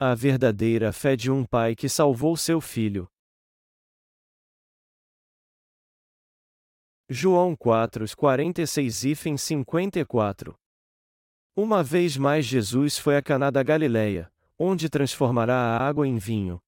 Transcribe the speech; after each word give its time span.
A 0.00 0.14
verdadeira 0.14 0.92
fé 0.92 1.16
de 1.16 1.28
um 1.28 1.44
pai 1.44 1.74
que 1.74 1.88
salvou 1.88 2.36
seu 2.36 2.60
filho. 2.60 3.10
João 7.08 7.56
4, 7.56 8.04
46 8.16 9.02
e 9.02 9.16
54 9.36 10.56
Uma 11.56 11.82
vez 11.82 12.16
mais 12.16 12.46
Jesus 12.46 12.96
foi 12.96 13.16
a 13.16 13.22
Caná 13.22 13.50
da 13.50 13.60
Galileia, 13.64 14.32
onde 14.56 14.88
transformará 14.88 15.56
a 15.56 15.84
água 15.84 16.06
em 16.06 16.16
vinho. 16.16 16.62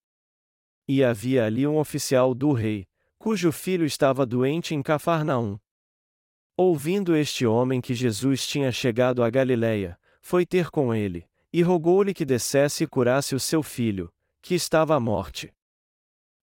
E 0.89 1.05
havia 1.05 1.45
ali 1.45 1.65
um 1.69 1.79
oficial 1.79 2.35
do 2.35 2.51
rei, 2.51 2.85
cujo 3.17 3.53
filho 3.53 3.87
estava 3.87 4.27
doente 4.27 4.75
em 4.75 4.83
Cafarnaum. 4.83 5.57
Ouvindo 6.57 7.15
este 7.15 7.47
homem 7.47 7.81
que 7.81 7.95
Jesus 7.95 8.45
tinha 8.45 8.73
chegado 8.73 9.23
a 9.23 9.31
Galiléia, 9.31 9.97
foi 10.21 10.45
ter 10.45 10.69
com 10.69 10.93
ele, 10.93 11.30
e 11.53 11.62
rogou-lhe 11.62 12.14
que 12.14 12.24
descesse 12.24 12.84
e 12.84 12.87
curasse 12.87 13.34
o 13.34 13.41
seu 13.41 13.62
filho, 13.62 14.12
que 14.41 14.55
estava 14.55 14.95
à 14.95 15.01
morte. 15.01 15.52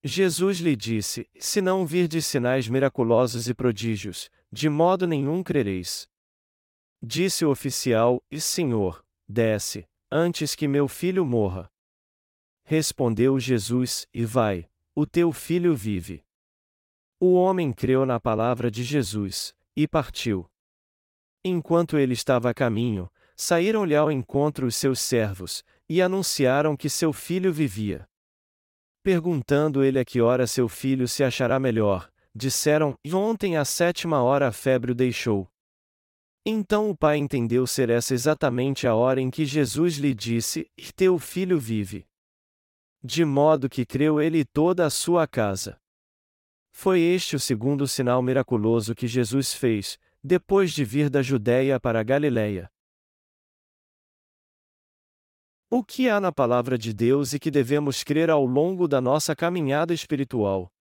Jesus 0.04 0.59
lhe 0.59 0.76
disse: 0.76 1.30
Se 1.40 1.62
não 1.62 1.86
virdes 1.86 2.26
sinais 2.26 2.68
miraculosos 2.68 3.48
e 3.50 3.54
prodígios, 3.54 4.30
de 4.52 4.70
modo 4.70 5.08
nenhum 5.08 5.44
crereis. 5.44 6.09
Disse 7.02 7.45
o 7.45 7.50
oficial: 7.50 8.23
E 8.30 8.40
Senhor, 8.40 9.04
desce, 9.28 9.88
antes 10.12 10.55
que 10.55 10.67
meu 10.67 10.88
filho 10.88 11.26
morra. 11.26 11.70
Respondeu 12.64 13.39
Jesus: 13.39 14.08
E 14.14 14.26
vai, 14.26 14.70
o 14.95 15.05
teu 15.05 15.31
filho 15.31 15.76
vive. 15.76 16.23
O 17.20 17.34
homem 17.34 17.73
creu 17.73 18.05
na 18.05 18.20
palavra 18.20 18.70
de 18.70 18.84
Jesus, 18.84 19.55
e 19.76 19.88
partiu. 19.88 20.50
Enquanto 21.44 21.98
ele 21.98 22.14
estava 22.14 22.50
a 22.50 22.53
caminho, 22.53 23.09
saíram-lhe 23.38 23.96
ao 23.96 24.12
encontro 24.12 24.66
os 24.66 24.76
seus 24.76 25.00
servos, 25.00 25.64
e 25.88 26.02
anunciaram 26.02 26.76
que 26.76 26.90
seu 26.90 27.14
filho 27.14 27.54
vivia. 27.54 28.06
Perguntando 29.03 29.84
ele 29.84 30.00
a 30.00 30.03
que 30.03 30.20
hora 30.20 30.48
seu 30.48 30.67
filho 30.67 31.08
se 31.08 31.23
achará 31.23 31.59
melhor, 31.59 32.11
disseram: 32.36 32.95
Ontem 33.14 33.56
à 33.56 33.64
sétima 33.64 34.22
hora 34.22 34.48
a 34.50 34.52
febre 34.52 34.92
o 34.92 34.95
deixou. 34.95 35.48
Então 36.45 36.89
o 36.89 36.98
pai 36.98 37.17
entendeu 37.17 37.67
ser 37.67 37.89
essa 37.89 38.14
exatamente 38.14 38.88
a 38.88 38.95
hora 38.95 39.22
em 39.22 39.30
que 39.30 39.45
Jesus 39.45 39.95
lhe 39.95 40.14
disse: 40.14 40.70
Teu 40.95 41.17
filho 41.20 41.59
vive. 41.59 42.06
De 43.04 43.23
modo 43.23 43.70
que 43.70 43.86
creu 43.86 44.20
ele 44.20 44.39
e 44.39 44.45
toda 44.45 44.86
a 44.86 44.89
sua 44.89 45.28
casa. 45.28 45.80
Foi 46.72 47.00
este 47.00 47.36
o 47.36 47.39
segundo 47.39 47.88
sinal 47.88 48.22
miraculoso 48.22 48.94
que 48.94 49.08
Jesus 49.08 49.54
fez, 49.54 49.98
depois 50.23 50.72
de 50.72 50.83
vir 50.83 51.09
da 51.09 51.22
Judéia 51.22 51.80
para 51.80 52.00
a 52.00 52.04
Galiléia. 52.04 52.70
O 55.70 55.84
que 55.84 56.08
há 56.08 56.22
na 56.22 56.32
palavra 56.32 56.78
de 56.78 56.94
Deus 56.94 57.34
e 57.34 57.40
que 57.40 57.52
devemos 57.52 58.02
crer 58.02 58.30
ao 58.30 58.46
longo 58.46 58.88
da 58.88 59.02
nossa 59.02 59.36
caminhada 59.36 59.94
espiritual? 59.94 60.72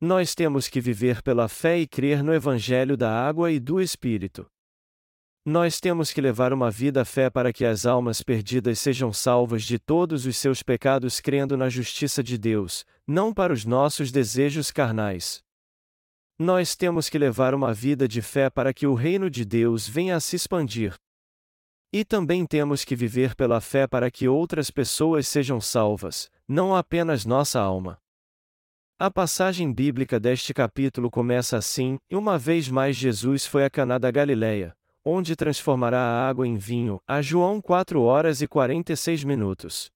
Nós 0.00 0.34
temos 0.34 0.66
que 0.66 0.80
viver 0.80 1.22
pela 1.22 1.46
fé 1.48 1.78
e 1.78 1.86
crer 1.86 2.20
no 2.20 2.34
Evangelho 2.34 2.96
da 2.96 3.12
água 3.12 3.52
e 3.52 3.60
do 3.60 3.80
Espírito. 3.80 4.44
Nós 5.46 5.78
temos 5.78 6.12
que 6.12 6.20
levar 6.20 6.52
uma 6.52 6.68
vida 6.68 7.04
fé 7.04 7.30
para 7.30 7.52
que 7.52 7.64
as 7.64 7.86
almas 7.86 8.22
perdidas 8.22 8.80
sejam 8.80 9.12
salvas 9.12 9.62
de 9.62 9.78
todos 9.78 10.26
os 10.26 10.36
seus 10.36 10.64
pecados 10.64 11.20
crendo 11.20 11.56
na 11.56 11.68
justiça 11.68 12.24
de 12.24 12.36
Deus, 12.36 12.84
não 13.06 13.32
para 13.32 13.52
os 13.52 13.64
nossos 13.64 14.10
desejos 14.10 14.72
carnais. 14.72 15.44
Nós 16.36 16.74
temos 16.74 17.08
que 17.08 17.18
levar 17.18 17.54
uma 17.54 17.72
vida 17.72 18.08
de 18.08 18.20
fé 18.20 18.50
para 18.50 18.74
que 18.74 18.84
o 18.84 18.94
reino 18.94 19.30
de 19.30 19.44
Deus 19.44 19.86
venha 19.86 20.16
a 20.16 20.20
se 20.20 20.34
expandir. 20.34 20.96
E 21.92 22.04
também 22.04 22.46
temos 22.46 22.84
que 22.84 22.96
viver 22.96 23.34
pela 23.34 23.60
fé 23.60 23.86
para 23.86 24.10
que 24.10 24.26
outras 24.26 24.70
pessoas 24.70 25.28
sejam 25.28 25.60
salvas, 25.60 26.30
não 26.48 26.74
apenas 26.74 27.26
nossa 27.26 27.60
alma. 27.60 27.98
A 28.98 29.10
passagem 29.10 29.70
bíblica 29.70 30.18
deste 30.18 30.54
capítulo 30.54 31.10
começa 31.10 31.58
assim: 31.58 31.98
e 32.08 32.16
uma 32.16 32.38
vez 32.38 32.68
mais 32.68 32.96
Jesus 32.96 33.44
foi 33.44 33.64
a 33.64 33.68
Caná 33.68 33.98
da 33.98 34.10
Galileia, 34.10 34.74
onde 35.04 35.36
transformará 35.36 35.98
a 35.98 36.28
água 36.28 36.46
em 36.46 36.56
vinho, 36.56 37.00
a 37.06 37.20
João 37.20 37.60
4 37.60 38.00
horas 38.00 38.40
e 38.40 38.46
46 38.46 39.24
minutos. 39.24 39.90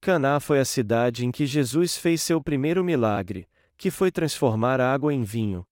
Caná 0.00 0.40
foi 0.40 0.58
a 0.58 0.64
cidade 0.64 1.24
em 1.24 1.30
que 1.30 1.46
Jesus 1.46 1.96
fez 1.96 2.22
seu 2.22 2.42
primeiro 2.42 2.82
milagre, 2.82 3.46
que 3.76 3.90
foi 3.90 4.10
transformar 4.10 4.80
a 4.80 4.92
água 4.92 5.12
em 5.12 5.22
vinho. 5.22 5.64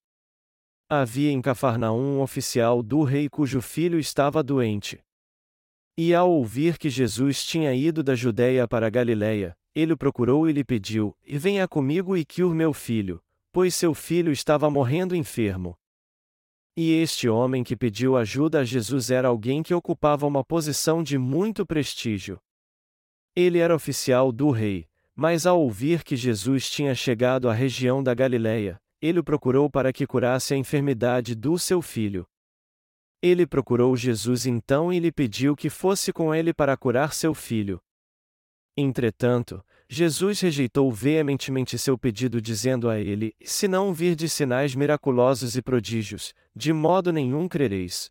Havia 0.88 1.32
em 1.32 1.41
Cafarnaum 1.41 2.19
um 2.19 2.20
oficial 2.20 2.82
do 2.82 3.03
rei 3.03 3.28
cujo 3.28 3.60
filho 3.60 3.98
estava 3.98 4.42
doente. 4.42 5.03
E 5.97 6.12
ao 6.12 6.31
ouvir 6.31 6.77
que 6.77 6.91
Jesus 6.91 7.44
tinha 7.44 7.72
ido 7.72 8.03
da 8.03 8.16
Judéia 8.16 8.66
para 8.66 8.91
Galiléia, 8.91 9.56
ele 9.75 9.93
o 9.93 9.97
procurou 9.97 10.49
e 10.49 10.53
lhe 10.53 10.65
pediu: 10.65 11.16
E 11.25 11.38
venha 11.38 11.69
comigo 11.69 12.16
e 12.16 12.25
cure 12.25 12.55
meu 12.55 12.72
filho, 12.72 13.21
pois 13.53 13.75
seu 13.75 13.94
filho 13.94 14.33
estava 14.33 14.69
morrendo 14.69 15.15
enfermo. 15.15 15.77
E 16.77 16.91
este 16.91 17.28
homem 17.28 17.62
que 17.62 17.77
pediu 17.77 18.16
ajuda 18.16 18.60
a 18.60 18.65
Jesus 18.65 19.09
era 19.09 19.28
alguém 19.28 19.62
que 19.62 19.72
ocupava 19.72 20.27
uma 20.27 20.44
posição 20.44 21.00
de 21.00 21.16
muito 21.16 21.65
prestígio. 21.65 22.41
Ele 23.37 23.60
era 23.60 23.75
oficial 23.75 24.33
do 24.33 24.50
rei, 24.50 24.88
mas 25.15 25.47
ao 25.47 25.60
ouvir 25.60 26.03
que 26.03 26.16
Jesus 26.16 26.69
tinha 26.69 26.93
chegado 26.93 27.49
à 27.49 27.53
região 27.53 28.03
da 28.03 28.12
Galiléia, 28.12 28.81
ele 29.00 29.21
o 29.21 29.25
procurou 29.25 29.71
para 29.71 29.93
que 29.93 30.06
curasse 30.06 30.54
a 30.54 30.56
enfermidade 30.56 31.37
do 31.37 31.56
seu 31.56 31.81
filho. 31.81 32.27
Ele 33.26 33.46
procurou 33.46 33.96
Jesus 33.96 34.44
então 34.44 34.92
e 34.92 34.98
lhe 34.98 35.10
pediu 35.10 35.56
que 35.56 35.70
fosse 35.70 36.12
com 36.12 36.34
ele 36.34 36.52
para 36.52 36.76
curar 36.76 37.14
seu 37.14 37.32
filho. 37.32 37.80
Entretanto, 38.76 39.64
Jesus 39.88 40.40
rejeitou 40.40 40.92
veementemente 40.92 41.78
seu 41.78 41.96
pedido, 41.96 42.38
dizendo 42.38 42.86
a 42.86 43.00
ele: 43.00 43.34
Se 43.42 43.66
não 43.66 43.94
virdes 43.94 44.30
sinais 44.30 44.74
miraculosos 44.74 45.56
e 45.56 45.62
prodígios, 45.62 46.34
de 46.54 46.70
modo 46.70 47.10
nenhum 47.10 47.48
crereis. 47.48 48.10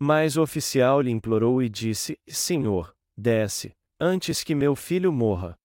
Mas 0.00 0.38
o 0.38 0.42
oficial 0.42 1.02
lhe 1.02 1.10
implorou 1.10 1.62
e 1.62 1.68
disse: 1.68 2.18
Senhor, 2.26 2.96
desce, 3.14 3.76
antes 4.00 4.42
que 4.42 4.54
meu 4.54 4.74
filho 4.74 5.12
morra. 5.12 5.58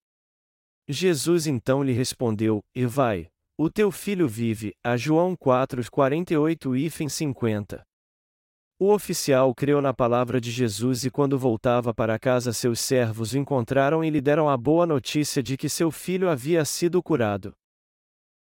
Jesus 0.90 1.48
então 1.48 1.82
lhe 1.82 1.94
respondeu: 1.94 2.60
E 2.76 2.86
vai, 2.86 3.30
o 3.58 3.70
teu 3.70 3.90
filho 3.92 4.28
vive. 4.28 4.76
A 4.84 4.98
João 4.98 5.38
4, 5.38 5.90
48 5.90 6.76
e 6.76 6.90
50. 6.90 7.82
O 8.84 8.92
oficial 8.92 9.54
creu 9.54 9.80
na 9.80 9.94
palavra 9.94 10.42
de 10.42 10.50
Jesus 10.50 11.06
e 11.06 11.12
quando 11.12 11.38
voltava 11.38 11.94
para 11.94 12.18
casa 12.18 12.52
seus 12.52 12.80
servos 12.80 13.32
o 13.32 13.38
encontraram 13.38 14.04
e 14.04 14.10
lhe 14.10 14.20
deram 14.20 14.50
a 14.50 14.58
boa 14.58 14.88
notícia 14.88 15.44
de 15.44 15.56
que 15.56 15.70
seu 15.70 15.92
filho 15.92 16.28
havia 16.28 16.66
sido 16.66 17.00
curado. 17.04 17.54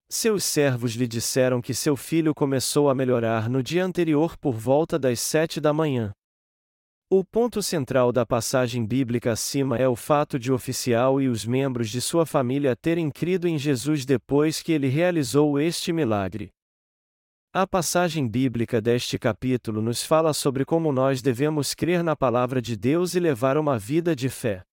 Seus 0.09 0.45
servos 0.45 0.93
lhe 0.93 1.05
disseram 1.05 1.61
que 1.61 1.73
seu 1.73 1.97
filho 1.97 2.33
começou 2.33 2.89
a 2.89 2.95
melhorar 2.95 3.49
no 3.49 3.61
dia 3.61 3.83
anterior 3.83 4.37
por 4.37 4.53
volta 4.53 4.97
das 4.97 5.19
sete 5.19 5.59
da 5.59 5.73
manhã. 5.73 6.13
O 7.11 7.21
ponto 7.21 7.61
central 7.61 8.13
da 8.13 8.25
passagem 8.25 8.85
bíblica 8.85 9.33
acima 9.33 9.75
é 9.75 9.89
o 9.89 9.95
fato 9.97 10.39
de 10.39 10.53
o 10.53 10.55
oficial 10.55 11.19
e 11.19 11.27
os 11.27 11.45
membros 11.45 11.89
de 11.89 11.99
sua 11.99 12.25
família 12.25 12.77
terem 12.77 13.11
crido 13.11 13.45
em 13.45 13.57
Jesus 13.57 14.05
depois 14.05 14.61
que 14.61 14.71
ele 14.71 14.87
realizou 14.87 15.59
este 15.59 15.91
milagre. 15.91 16.49
A 17.51 17.65
passagem 17.65 18.27
bíblica 18.27 18.79
deste 18.79 19.17
capítulo 19.17 19.81
nos 19.81 20.03
fala 20.03 20.33
sobre 20.33 20.63
como 20.63 20.91
nós 20.91 21.19
devemos 21.19 21.73
crer 21.73 22.03
na 22.03 22.15
palavra 22.15 22.61
de 22.61 22.77
Deus 22.77 23.15
e 23.15 23.19
levar 23.19 23.57
uma 23.57 23.75
vida 23.75 24.15
de 24.15 24.29
fé. 24.29 24.63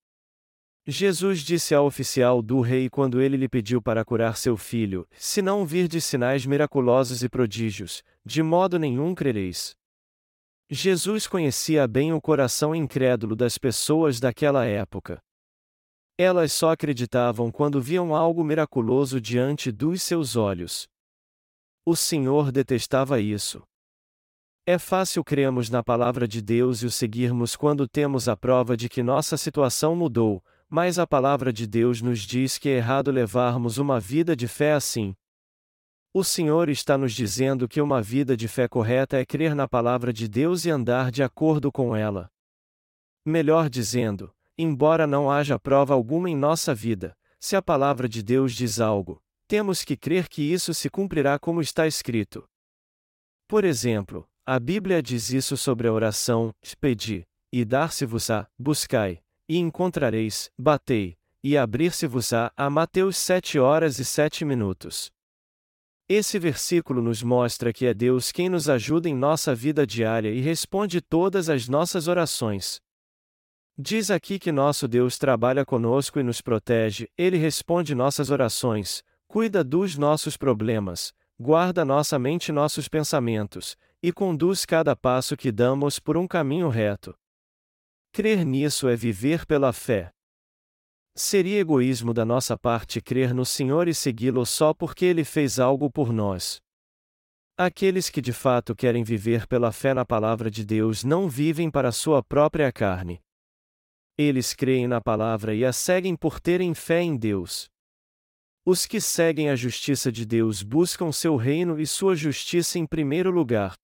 Jesus 0.86 1.40
disse 1.40 1.74
ao 1.74 1.86
oficial 1.86 2.42
do 2.42 2.60
rei 2.60 2.90
quando 2.90 3.18
ele 3.18 3.38
lhe 3.38 3.48
pediu 3.48 3.80
para 3.80 4.04
curar 4.04 4.36
seu 4.36 4.58
filho: 4.58 5.08
Se 5.12 5.40
não 5.40 5.64
virdes 5.64 6.04
sinais 6.04 6.44
miraculosos 6.44 7.22
e 7.22 7.30
prodígios, 7.30 8.02
de 8.22 8.42
modo 8.42 8.78
nenhum 8.78 9.14
crereis. 9.14 9.74
Jesus 10.68 11.26
conhecia 11.26 11.88
bem 11.88 12.12
o 12.12 12.20
coração 12.20 12.74
incrédulo 12.74 13.34
das 13.34 13.56
pessoas 13.56 14.20
daquela 14.20 14.66
época. 14.66 15.18
Elas 16.18 16.52
só 16.52 16.72
acreditavam 16.72 17.50
quando 17.50 17.80
viam 17.80 18.14
algo 18.14 18.44
miraculoso 18.44 19.18
diante 19.18 19.72
dos 19.72 20.02
seus 20.02 20.36
olhos. 20.36 20.86
O 21.88 21.94
Senhor 21.94 22.50
detestava 22.50 23.20
isso. 23.20 23.62
É 24.66 24.76
fácil 24.76 25.22
crermos 25.22 25.70
na 25.70 25.84
palavra 25.84 26.26
de 26.26 26.42
Deus 26.42 26.82
e 26.82 26.86
o 26.86 26.90
seguirmos 26.90 27.54
quando 27.54 27.86
temos 27.86 28.28
a 28.28 28.36
prova 28.36 28.76
de 28.76 28.88
que 28.88 29.04
nossa 29.04 29.36
situação 29.36 29.94
mudou, 29.94 30.42
mas 30.68 30.98
a 30.98 31.06
palavra 31.06 31.52
de 31.52 31.64
Deus 31.64 32.02
nos 32.02 32.22
diz 32.22 32.58
que 32.58 32.68
é 32.68 32.78
errado 32.78 33.12
levarmos 33.12 33.78
uma 33.78 34.00
vida 34.00 34.34
de 34.34 34.48
fé 34.48 34.72
assim. 34.72 35.14
O 36.12 36.24
Senhor 36.24 36.68
está 36.68 36.98
nos 36.98 37.12
dizendo 37.12 37.68
que 37.68 37.80
uma 37.80 38.02
vida 38.02 38.36
de 38.36 38.48
fé 38.48 38.66
correta 38.66 39.16
é 39.16 39.24
crer 39.24 39.54
na 39.54 39.68
palavra 39.68 40.12
de 40.12 40.26
Deus 40.26 40.64
e 40.64 40.70
andar 40.70 41.12
de 41.12 41.22
acordo 41.22 41.70
com 41.70 41.94
ela. 41.94 42.28
Melhor 43.24 43.70
dizendo, 43.70 44.34
embora 44.58 45.06
não 45.06 45.30
haja 45.30 45.56
prova 45.56 45.94
alguma 45.94 46.28
em 46.28 46.34
nossa 46.34 46.74
vida, 46.74 47.16
se 47.38 47.54
a 47.54 47.62
palavra 47.62 48.08
de 48.08 48.24
Deus 48.24 48.54
diz 48.54 48.80
algo, 48.80 49.22
temos 49.46 49.84
que 49.84 49.96
crer 49.96 50.28
que 50.28 50.42
isso 50.42 50.74
se 50.74 50.90
cumprirá 50.90 51.38
como 51.38 51.60
está 51.60 51.86
escrito. 51.86 52.44
Por 53.48 53.64
exemplo, 53.64 54.28
a 54.44 54.58
Bíblia 54.58 55.02
diz 55.02 55.30
isso 55.30 55.56
sobre 55.56 55.88
a 55.88 55.92
oração: 55.92 56.52
pedi, 56.80 57.26
e 57.52 57.64
dar-se-vos-á, 57.64 58.48
buscai, 58.58 59.20
e 59.48 59.56
encontrareis, 59.58 60.50
batei, 60.58 61.16
e 61.42 61.56
abrir-se-vos-á. 61.56 62.52
A 62.56 62.68
Mateus 62.68 63.16
7 63.16 63.58
horas 63.58 63.98
e 63.98 64.04
7 64.04 64.44
minutos. 64.44 65.10
Esse 66.08 66.38
versículo 66.38 67.02
nos 67.02 67.22
mostra 67.22 67.72
que 67.72 67.86
é 67.86 67.92
Deus 67.92 68.30
quem 68.30 68.48
nos 68.48 68.68
ajuda 68.68 69.08
em 69.08 69.14
nossa 69.14 69.54
vida 69.54 69.84
diária 69.84 70.30
e 70.30 70.40
responde 70.40 71.00
todas 71.00 71.48
as 71.48 71.68
nossas 71.68 72.06
orações. 72.06 72.80
Diz 73.76 74.10
aqui 74.10 74.38
que 74.38 74.52
nosso 74.52 74.86
Deus 74.86 75.18
trabalha 75.18 75.64
conosco 75.64 76.20
e 76.20 76.22
nos 76.22 76.40
protege, 76.40 77.10
ele 77.18 77.36
responde 77.36 77.94
nossas 77.94 78.30
orações, 78.30 79.02
cuida 79.36 79.62
dos 79.62 79.98
nossos 79.98 80.34
problemas, 80.34 81.12
guarda 81.38 81.84
nossa 81.84 82.18
mente 82.18 82.48
e 82.48 82.52
nossos 82.52 82.88
pensamentos, 82.88 83.76
e 84.02 84.10
conduz 84.10 84.64
cada 84.64 84.96
passo 84.96 85.36
que 85.36 85.52
damos 85.52 85.98
por 85.98 86.16
um 86.16 86.26
caminho 86.26 86.70
reto. 86.70 87.14
Crer 88.12 88.46
nisso 88.46 88.88
é 88.88 88.96
viver 88.96 89.44
pela 89.44 89.74
fé. 89.74 90.10
Seria 91.14 91.60
egoísmo 91.60 92.14
da 92.14 92.24
nossa 92.24 92.56
parte 92.56 92.98
crer 92.98 93.34
no 93.34 93.44
Senhor 93.44 93.88
e 93.88 93.94
segui-lo 93.94 94.46
só 94.46 94.72
porque 94.72 95.04
ele 95.04 95.22
fez 95.22 95.58
algo 95.58 95.90
por 95.90 96.14
nós. 96.14 96.58
Aqueles 97.58 98.08
que 98.08 98.22
de 98.22 98.32
fato 98.32 98.74
querem 98.74 99.04
viver 99.04 99.46
pela 99.46 99.70
fé 99.70 99.92
na 99.92 100.06
palavra 100.06 100.50
de 100.50 100.64
Deus 100.64 101.04
não 101.04 101.28
vivem 101.28 101.70
para 101.70 101.92
sua 101.92 102.22
própria 102.22 102.72
carne. 102.72 103.20
Eles 104.16 104.54
creem 104.54 104.88
na 104.88 105.02
palavra 105.02 105.54
e 105.54 105.62
a 105.62 105.74
seguem 105.74 106.16
por 106.16 106.40
terem 106.40 106.72
fé 106.72 107.02
em 107.02 107.18
Deus. 107.18 107.70
Os 108.68 108.84
que 108.84 109.00
seguem 109.00 109.48
a 109.48 109.54
justiça 109.54 110.10
de 110.10 110.26
Deus 110.26 110.60
buscam 110.60 111.12
seu 111.12 111.36
reino 111.36 111.78
e 111.78 111.86
sua 111.86 112.16
justiça 112.16 112.80
em 112.80 112.84
primeiro 112.84 113.30
lugar. 113.30 113.76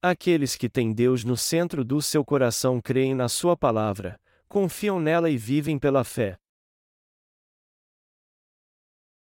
Aqueles 0.00 0.54
que 0.54 0.68
têm 0.68 0.94
Deus 0.94 1.24
no 1.24 1.36
centro 1.36 1.84
do 1.84 2.00
seu 2.00 2.24
coração 2.24 2.80
creem 2.80 3.12
na 3.12 3.28
Sua 3.28 3.56
palavra, 3.56 4.16
confiam 4.48 5.00
nela 5.00 5.28
e 5.28 5.36
vivem 5.36 5.80
pela 5.80 6.04
fé. 6.04 6.38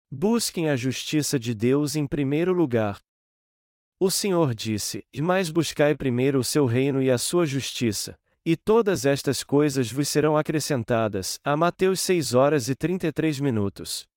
Busquem 0.09 0.71
a 0.71 0.77
justiça 0.77 1.37
de 1.37 1.53
Deus 1.53 1.97
em 1.97 2.07
primeiro 2.07 2.53
lugar. 2.53 3.01
O 3.99 4.09
Senhor 4.09 4.55
disse: 4.55 5.05
Mais 5.17 5.51
buscai 5.51 5.97
primeiro 5.97 6.39
o 6.39 6.45
seu 6.45 6.65
reino 6.65 7.03
e 7.03 7.11
a 7.11 7.19
sua 7.19 7.45
justiça, 7.45 8.17
e 8.47 8.57
todas 8.57 9.05
estas 9.05 9.43
coisas 9.43 9.91
vos 9.91 10.09
serão 10.09 10.37
acrescentadas. 10.37 11.41
A 11.43 11.57
Mateus 11.57 12.01
6 12.03 12.35
horas 12.35 12.69
e 12.69 12.77
33 12.77 13.41
minutos. 13.41 14.09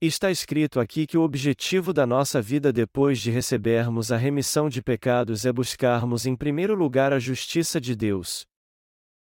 Está 0.00 0.30
escrito 0.30 0.78
aqui 0.78 1.08
que 1.08 1.18
o 1.18 1.22
objetivo 1.22 1.92
da 1.92 2.06
nossa 2.06 2.40
vida 2.40 2.72
depois 2.72 3.18
de 3.18 3.32
recebermos 3.32 4.12
a 4.12 4.16
remissão 4.16 4.68
de 4.68 4.80
pecados 4.80 5.44
é 5.44 5.52
buscarmos 5.52 6.24
em 6.24 6.36
primeiro 6.36 6.76
lugar 6.76 7.12
a 7.12 7.18
justiça 7.18 7.80
de 7.80 7.96
Deus. 7.96 8.46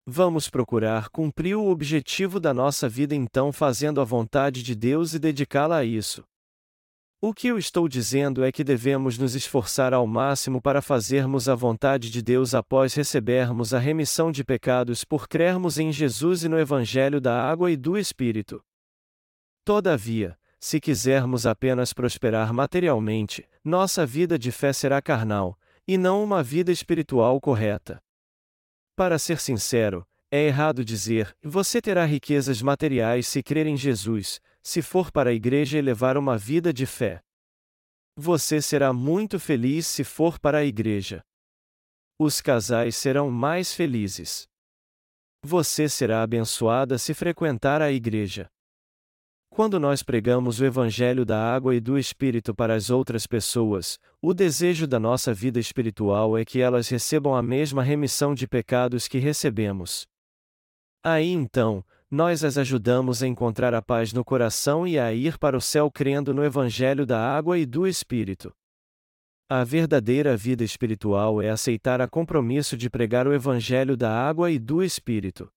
Vamos 0.08 0.50
procurar 0.50 1.10
cumprir 1.10 1.56
o 1.56 1.68
objetivo 1.68 2.40
da 2.40 2.54
nossa 2.54 2.88
vida 2.88 3.14
então 3.14 3.52
fazendo 3.52 4.00
a 4.00 4.06
vontade 4.06 4.64
de 4.64 4.74
Deus 4.74 5.14
e 5.14 5.20
dedicá-la 5.20 5.80
a 5.80 5.84
isso. 5.84 6.24
O 7.20 7.34
que 7.34 7.50
eu 7.50 7.58
estou 7.58 7.90
dizendo 7.90 8.42
é 8.42 8.50
que 8.50 8.64
devemos 8.64 9.18
nos 9.18 9.36
esforçar 9.36 9.94
ao 9.94 10.08
máximo 10.08 10.62
para 10.62 10.82
fazermos 10.82 11.50
a 11.50 11.56
vontade 11.56 12.10
de 12.10 12.22
Deus 12.22 12.56
após 12.56 12.94
recebermos 12.94 13.74
a 13.74 13.80
remissão 13.80 14.32
de 14.32 14.46
pecados 14.46 15.04
por 15.04 15.28
crermos 15.28 15.78
em 15.78 15.92
Jesus 15.92 16.46
e 16.46 16.48
no 16.48 16.58
Evangelho 16.58 17.20
da 17.20 17.44
Água 17.44 17.70
e 17.70 17.76
do 17.76 17.98
Espírito. 17.98 18.64
Todavia, 19.66 20.38
se 20.64 20.80
quisermos 20.80 21.46
apenas 21.46 21.92
prosperar 21.92 22.54
materialmente, 22.54 23.46
nossa 23.66 24.06
vida 24.06 24.40
de 24.40 24.50
fé 24.50 24.72
será 24.72 25.02
carnal, 25.02 25.60
e 25.86 25.98
não 25.98 26.24
uma 26.24 26.42
vida 26.42 26.72
espiritual 26.72 27.42
correta. 27.42 28.02
Para 28.96 29.20
ser 29.20 29.42
sincero, 29.42 30.08
é 30.32 30.48
errado 30.48 30.86
dizer: 30.86 31.36
você 31.44 31.82
terá 31.82 32.06
riquezas 32.06 32.62
materiais 32.62 33.28
se 33.28 33.44
crer 33.44 33.68
em 33.68 33.76
Jesus, 33.76 34.40
se 34.64 34.82
for 34.82 35.12
para 35.12 35.32
a 35.32 35.34
igreja 35.34 35.78
e 35.78 35.82
levar 35.82 36.16
uma 36.16 36.38
vida 36.38 36.72
de 36.72 36.86
fé. 36.86 37.22
Você 38.16 38.62
será 38.62 38.94
muito 38.94 39.42
feliz 39.42 39.86
se 39.86 40.06
for 40.06 40.40
para 40.40 40.60
a 40.60 40.64
igreja. 40.64 41.22
Os 42.18 42.40
casais 42.40 42.96
serão 42.96 43.30
mais 43.30 43.74
felizes. 43.74 44.48
Você 45.44 45.90
será 45.90 46.24
abençoada 46.24 46.98
se 46.98 47.14
frequentar 47.14 47.82
a 47.82 47.92
igreja. 47.92 48.50
Quando 49.54 49.80
nós 49.80 50.02
pregamos 50.02 50.60
o 50.60 50.66
Evangelho 50.66 51.24
da 51.24 51.40
água 51.40 51.76
e 51.76 51.80
do 51.80 51.96
Espírito 51.96 52.56
para 52.56 52.74
as 52.74 52.90
outras 52.90 53.28
pessoas, 53.28 54.00
o 54.20 54.34
desejo 54.34 54.88
da 54.88 55.00
nossa 55.00 55.32
vida 55.32 55.60
espiritual 55.60 56.36
é 56.36 56.44
que 56.44 56.60
elas 56.60 56.90
recebam 56.90 57.36
a 57.36 57.44
mesma 57.44 57.84
remissão 57.84 58.34
de 58.34 58.48
pecados 58.48 59.08
que 59.08 59.20
recebemos. 59.20 60.08
Aí 61.04 61.30
então, 61.30 61.86
nós 62.10 62.44
as 62.44 62.58
ajudamos 62.58 63.22
a 63.22 63.28
encontrar 63.28 63.76
a 63.76 63.82
paz 63.82 64.12
no 64.12 64.26
coração 64.26 64.88
e 64.88 64.98
a 64.98 65.14
ir 65.14 65.38
para 65.38 65.56
o 65.56 65.62
céu 65.62 65.92
crendo 65.92 66.34
no 66.34 66.44
Evangelho 66.44 67.06
da 67.06 67.20
água 67.20 67.60
e 67.60 67.64
do 67.64 67.86
Espírito. 67.86 68.52
A 69.48 69.64
verdadeira 69.64 70.36
vida 70.36 70.64
espiritual 70.64 71.40
é 71.40 71.52
aceitar 71.52 72.02
a 72.02 72.08
compromisso 72.08 72.76
de 72.76 72.90
pregar 72.90 73.28
o 73.28 73.34
Evangelho 73.34 73.96
da 73.96 74.12
água 74.12 74.50
e 74.50 74.58
do 74.58 74.82
Espírito. 74.82 75.48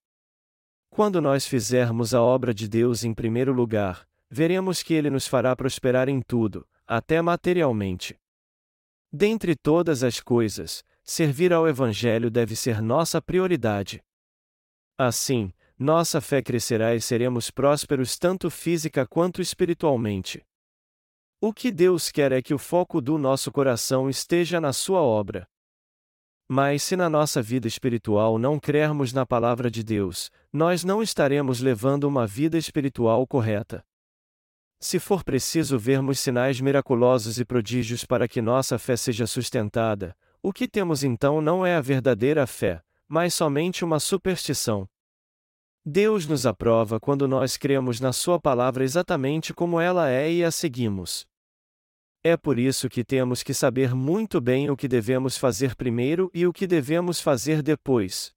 Quando 0.97 1.21
nós 1.21 1.45
fizermos 1.45 2.15
a 2.15 2.23
obra 2.23 2.51
de 2.51 2.67
Deus 2.67 3.03
em 3.03 3.13
primeiro 3.13 3.53
lugar, 3.53 4.09
veremos 4.31 4.81
que 4.81 4.95
Ele 4.95 5.11
nos 5.11 5.27
fará 5.27 5.55
prosperar 5.55 6.09
em 6.09 6.23
tudo, 6.23 6.67
até 6.87 7.21
materialmente. 7.21 8.19
Dentre 9.13 9.55
todas 9.55 10.01
as 10.01 10.19
coisas, 10.19 10.83
servir 11.03 11.53
ao 11.53 11.67
Evangelho 11.67 12.31
deve 12.31 12.55
ser 12.55 12.81
nossa 12.81 13.21
prioridade. 13.21 14.03
Assim, 14.97 15.53
nossa 15.77 16.19
fé 16.19 16.41
crescerá 16.41 16.95
e 16.95 16.99
seremos 16.99 17.51
prósperos 17.51 18.17
tanto 18.17 18.49
física 18.49 19.05
quanto 19.05 19.39
espiritualmente. 19.39 20.43
O 21.39 21.53
que 21.53 21.71
Deus 21.71 22.09
quer 22.09 22.31
é 22.31 22.41
que 22.41 22.55
o 22.55 22.57
foco 22.57 22.99
do 22.99 23.19
nosso 23.19 23.51
coração 23.51 24.09
esteja 24.09 24.59
na 24.59 24.73
Sua 24.73 25.03
obra. 25.03 25.47
Mas 26.49 26.81
se 26.81 26.95
na 26.95 27.09
nossa 27.09 27.41
vida 27.41 27.67
espiritual 27.67 28.39
não 28.39 28.57
crermos 28.57 29.11
na 29.11 29.25
palavra 29.25 29.69
de 29.69 29.83
Deus, 29.83 30.31
nós 30.51 30.83
não 30.83 31.03
estaremos 31.03 31.59
levando 31.59 32.05
uma 32.05 32.25
vida 32.25 32.57
espiritual 32.57 33.27
correta. 33.27 33.85
Se 34.79 34.97
for 34.99 35.23
preciso 35.23 35.77
vermos 35.77 36.19
sinais 36.19 36.61
miraculosos 36.61 37.39
e 37.39 37.43
prodígios 37.43 38.05
para 38.05 38.27
que 38.27 38.41
nossa 38.41 38.77
fé 38.77 38.95
seja 38.95 39.27
sustentada, 39.27 40.15
o 40.41 40.53
que 40.53 40.67
temos 40.67 41.03
então 41.03 41.41
não 41.41 41.65
é 41.65 41.75
a 41.75 41.81
verdadeira 41.81 42.47
fé, 42.47 42.81
mas 43.07 43.33
somente 43.33 43.83
uma 43.83 43.99
superstição. 43.99 44.87
Deus 45.83 46.27
nos 46.27 46.45
aprova 46.45 46.99
quando 46.99 47.27
nós 47.27 47.57
cremos 47.57 47.99
na 47.99 48.13
Sua 48.13 48.39
palavra 48.39 48.83
exatamente 48.83 49.53
como 49.53 49.79
ela 49.79 50.09
é 50.09 50.31
e 50.31 50.43
a 50.43 50.51
seguimos. 50.51 51.25
É 52.27 52.35
por 52.35 52.59
isso 52.59 52.89
que 52.89 53.05
temos 53.05 53.41
que 53.41 53.53
saber 53.53 53.95
muito 53.95 54.41
bem 54.41 54.69
o 54.69 54.75
que 54.75 54.85
devemos 54.85 55.37
fazer 55.37 55.77
primeiro 55.77 56.29
e 56.33 56.45
o 56.45 56.51
que 56.51 56.67
devemos 56.67 57.21
fazer 57.21 57.61
depois. 57.61 58.33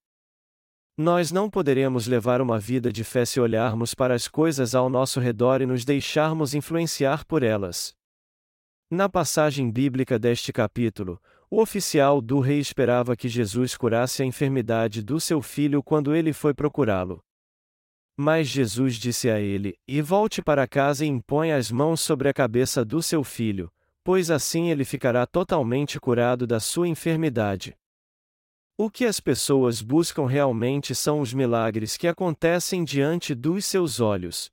Nós 0.96 1.32
não 1.32 1.50
poderemos 1.50 2.06
levar 2.06 2.40
uma 2.40 2.56
vida 2.56 2.92
de 2.92 3.02
fé 3.02 3.24
se 3.24 3.40
olharmos 3.40 3.92
para 3.92 4.14
as 4.14 4.28
coisas 4.28 4.76
ao 4.76 4.88
nosso 4.88 5.18
redor 5.18 5.60
e 5.60 5.66
nos 5.66 5.84
deixarmos 5.84 6.54
influenciar 6.54 7.24
por 7.24 7.42
elas. 7.42 7.92
Na 8.88 9.08
passagem 9.08 9.68
bíblica 9.68 10.20
deste 10.20 10.52
capítulo, 10.52 11.20
o 11.50 11.60
oficial 11.60 12.20
do 12.20 12.38
rei 12.38 12.60
esperava 12.60 13.16
que 13.16 13.28
Jesus 13.28 13.76
curasse 13.76 14.22
a 14.22 14.24
enfermidade 14.24 15.02
do 15.02 15.18
seu 15.18 15.42
filho 15.42 15.82
quando 15.82 16.14
ele 16.14 16.32
foi 16.32 16.54
procurá-lo. 16.54 17.20
Mas 18.16 18.46
Jesus 18.46 18.94
disse 18.94 19.28
a 19.28 19.40
ele: 19.40 19.76
E 19.88 20.00
volte 20.00 20.40
para 20.40 20.68
casa 20.68 21.04
e 21.04 21.08
impõe 21.08 21.50
as 21.50 21.72
mãos 21.72 22.00
sobre 22.00 22.28
a 22.28 22.32
cabeça 22.32 22.84
do 22.84 23.02
seu 23.02 23.24
filho, 23.24 23.68
pois 24.02 24.30
assim 24.30 24.70
ele 24.70 24.84
ficará 24.84 25.26
totalmente 25.26 26.00
curado 26.00 26.46
da 26.46 26.58
sua 26.58 26.88
enfermidade. 26.88 27.76
O 28.76 28.90
que 28.90 29.04
as 29.04 29.20
pessoas 29.20 29.82
buscam 29.82 30.26
realmente 30.26 30.94
são 30.94 31.20
os 31.20 31.34
milagres 31.34 31.96
que 31.96 32.08
acontecem 32.08 32.82
diante 32.82 33.34
dos 33.34 33.66
seus 33.66 34.00
olhos. 34.00 34.50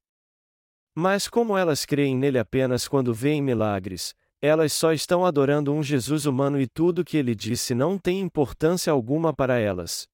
Mas 0.93 1.27
como 1.27 1.57
elas 1.57 1.85
creem 1.85 2.17
nele 2.17 2.37
apenas 2.37 2.87
quando 2.87 3.13
veem 3.13 3.41
milagres, 3.41 4.13
elas 4.41 4.73
só 4.73 4.91
estão 4.91 5.25
adorando 5.25 5.73
um 5.73 5.81
Jesus 5.81 6.25
humano 6.25 6.59
e 6.59 6.67
tudo 6.67 7.05
que 7.05 7.15
ele 7.15 7.33
disse 7.33 7.73
não 7.73 7.97
tem 7.97 8.19
importância 8.19 8.91
alguma 8.91 9.33
para 9.33 9.59
elas. 9.59 10.07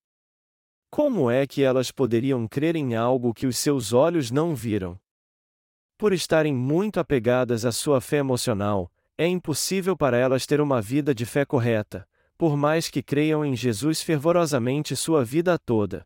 Como 0.91 1.31
é 1.31 1.47
que 1.47 1.63
elas 1.63 1.89
poderiam 1.89 2.47
crer 2.47 2.75
em 2.75 2.95
algo 2.95 3.33
que 3.33 3.47
os 3.47 3.57
seus 3.57 3.93
olhos 3.93 4.29
não 4.29 4.53
viram? 4.53 4.99
Por 5.97 6.13
estarem 6.13 6.53
muito 6.53 6.99
apegadas 6.99 7.65
à 7.65 7.71
sua 7.71 7.99
fé 7.99 8.17
emocional, 8.17 8.91
é 9.17 9.27
impossível 9.27 9.95
para 9.95 10.17
elas 10.17 10.45
ter 10.45 10.59
uma 10.59 10.81
vida 10.81 11.13
de 11.13 11.25
fé 11.25 11.45
correta, 11.45 12.07
por 12.37 12.57
mais 12.57 12.89
que 12.89 13.03
creiam 13.03 13.45
em 13.45 13.55
Jesus 13.55 14.01
fervorosamente 14.01 14.95
sua 14.95 15.23
vida 15.23 15.57
toda. 15.57 16.05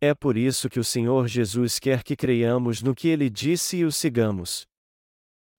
É 0.00 0.14
por 0.14 0.36
isso 0.36 0.68
que 0.68 0.80
o 0.80 0.84
Senhor 0.84 1.28
Jesus 1.28 1.78
quer 1.78 2.02
que 2.02 2.16
creiamos 2.16 2.82
no 2.82 2.94
que 2.94 3.08
ele 3.08 3.30
disse 3.30 3.78
e 3.78 3.84
o 3.84 3.92
sigamos. 3.92 4.66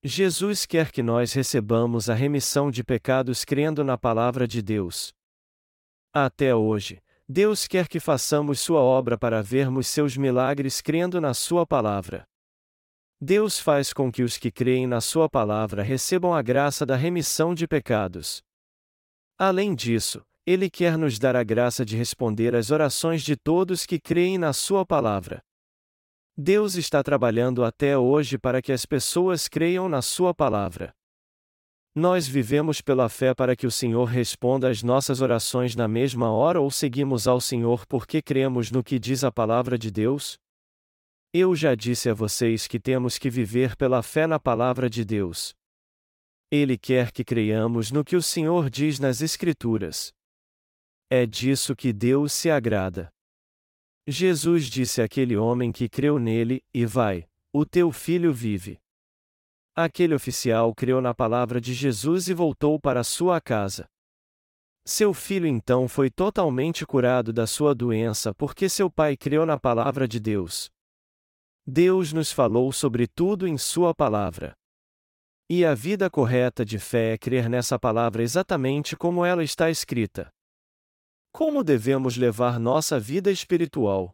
Jesus 0.04 0.66
quer 0.66 0.92
que 0.92 1.02
nós 1.02 1.32
recebamos 1.32 2.10
a 2.10 2.14
remissão 2.14 2.70
de 2.70 2.84
pecados 2.84 3.46
crendo 3.46 3.86
na 3.86 3.98
palavra 3.98 4.46
de 4.46 4.62
Deus. 4.62 5.14
Até 6.14 6.54
hoje, 6.54 7.02
Deus 7.28 7.68
quer 7.68 7.88
que 7.88 8.02
façamos 8.02 8.60
Sua 8.60 8.82
obra 8.82 9.18
para 9.18 9.42
vermos 9.42 9.88
seus 9.88 10.18
milagres 10.18 10.82
crendo 10.82 11.22
na 11.22 11.34
Sua 11.34 11.66
palavra. 11.66 12.28
Deus 13.26 13.58
faz 13.58 13.94
com 13.94 14.12
que 14.12 14.22
os 14.22 14.38
que 14.38 14.52
creem 14.52 14.86
na 14.86 15.00
Sua 15.00 15.30
palavra 15.30 15.82
recebam 15.82 16.34
a 16.34 16.42
graça 16.42 16.86
da 16.86 16.98
remissão 16.98 17.56
de 17.56 17.66
pecados. 17.66 18.44
Além 19.40 19.74
disso, 19.74 20.22
Ele 20.46 20.70
quer 20.70 20.98
nos 20.98 21.18
dar 21.18 21.34
a 21.34 21.42
graça 21.42 21.86
de 21.86 21.96
responder 21.96 22.54
às 22.54 22.70
orações 22.70 23.24
de 23.24 23.38
todos 23.38 23.86
que 23.86 23.98
creem 23.98 24.38
na 24.38 24.52
Sua 24.52 24.86
palavra. 24.86 25.42
Deus 26.36 26.76
está 26.76 27.02
trabalhando 27.02 27.64
até 27.64 27.98
hoje 27.98 28.38
para 28.38 28.62
que 28.62 28.74
as 28.74 28.86
pessoas 28.86 29.48
creiam 29.48 29.88
na 29.88 30.02
Sua 30.02 30.34
palavra. 30.34 30.94
Nós 31.96 32.28
vivemos 32.28 32.82
pela 32.82 33.08
fé 33.08 33.34
para 33.34 33.56
que 33.56 33.66
o 33.66 33.72
Senhor 33.72 34.04
responda 34.04 34.68
às 34.68 34.84
nossas 34.84 35.22
orações 35.22 35.78
na 35.78 35.88
mesma 35.88 36.30
hora 36.30 36.60
ou 36.60 36.70
seguimos 36.70 37.26
ao 37.26 37.40
Senhor 37.40 37.86
porque 37.88 38.22
cremos 38.22 38.70
no 38.70 38.84
que 38.84 39.00
diz 39.00 39.24
a 39.24 39.32
palavra 39.32 39.78
de 39.78 39.90
Deus? 39.90 40.38
Eu 41.36 41.56
já 41.56 41.74
disse 41.74 42.12
a 42.12 42.14
vocês 42.14 42.68
que 42.68 42.80
temos 42.80 43.18
que 43.18 43.28
viver 43.28 43.76
pela 43.76 44.04
fé 44.04 44.28
na 44.28 44.40
palavra 44.40 44.88
de 44.88 45.04
Deus. 45.04 45.56
Ele 46.52 46.78
quer 46.78 47.12
que 47.12 47.24
creiamos 47.24 47.90
no 47.90 48.06
que 48.06 48.16
o 48.16 48.22
Senhor 48.22 48.70
diz 48.70 49.00
nas 49.00 49.20
Escrituras. 49.20 50.14
É 51.10 51.26
disso 51.26 51.76
que 51.76 51.92
Deus 51.92 52.34
se 52.34 52.52
agrada. 52.52 53.12
Jesus 54.08 54.68
disse 54.68 55.02
àquele 55.02 55.36
homem 55.36 55.72
que 55.72 55.90
creu 55.90 56.20
nele: 56.20 56.64
E 56.72 56.86
vai, 56.86 57.28
o 57.52 57.66
teu 57.66 57.92
filho 57.92 58.32
vive. 58.32 58.80
Aquele 59.76 60.14
oficial 60.14 60.72
creu 60.76 61.02
na 61.02 61.16
palavra 61.16 61.60
de 61.60 61.74
Jesus 61.74 62.28
e 62.28 62.34
voltou 62.36 62.80
para 62.80 63.04
sua 63.04 63.42
casa. 63.42 63.90
Seu 64.86 65.16
filho 65.16 65.48
então 65.48 65.88
foi 65.88 66.12
totalmente 66.12 66.86
curado 66.86 67.34
da 67.34 67.48
sua 67.48 67.74
doença 67.74 68.36
porque 68.36 68.70
seu 68.70 68.88
pai 68.88 69.18
creu 69.18 69.48
na 69.48 69.60
palavra 69.60 70.08
de 70.08 70.20
Deus. 70.20 70.72
Deus 71.66 72.12
nos 72.12 72.30
falou 72.30 72.74
sobre 72.74 73.08
tudo 73.08 73.48
em 73.48 73.58
Sua 73.58 73.96
palavra. 73.96 74.54
E 75.50 75.64
a 75.64 75.74
vida 75.74 76.10
correta 76.10 76.66
de 76.66 76.78
fé 76.78 77.14
é 77.14 77.18
crer 77.18 77.50
nessa 77.50 77.80
palavra 77.80 78.22
exatamente 78.22 78.98
como 78.98 79.24
ela 79.24 79.42
está 79.42 79.70
escrita. 79.70 80.30
Como 81.32 81.64
devemos 81.64 82.18
levar 82.18 82.60
nossa 82.60 83.00
vida 83.00 83.32
espiritual? 83.32 84.14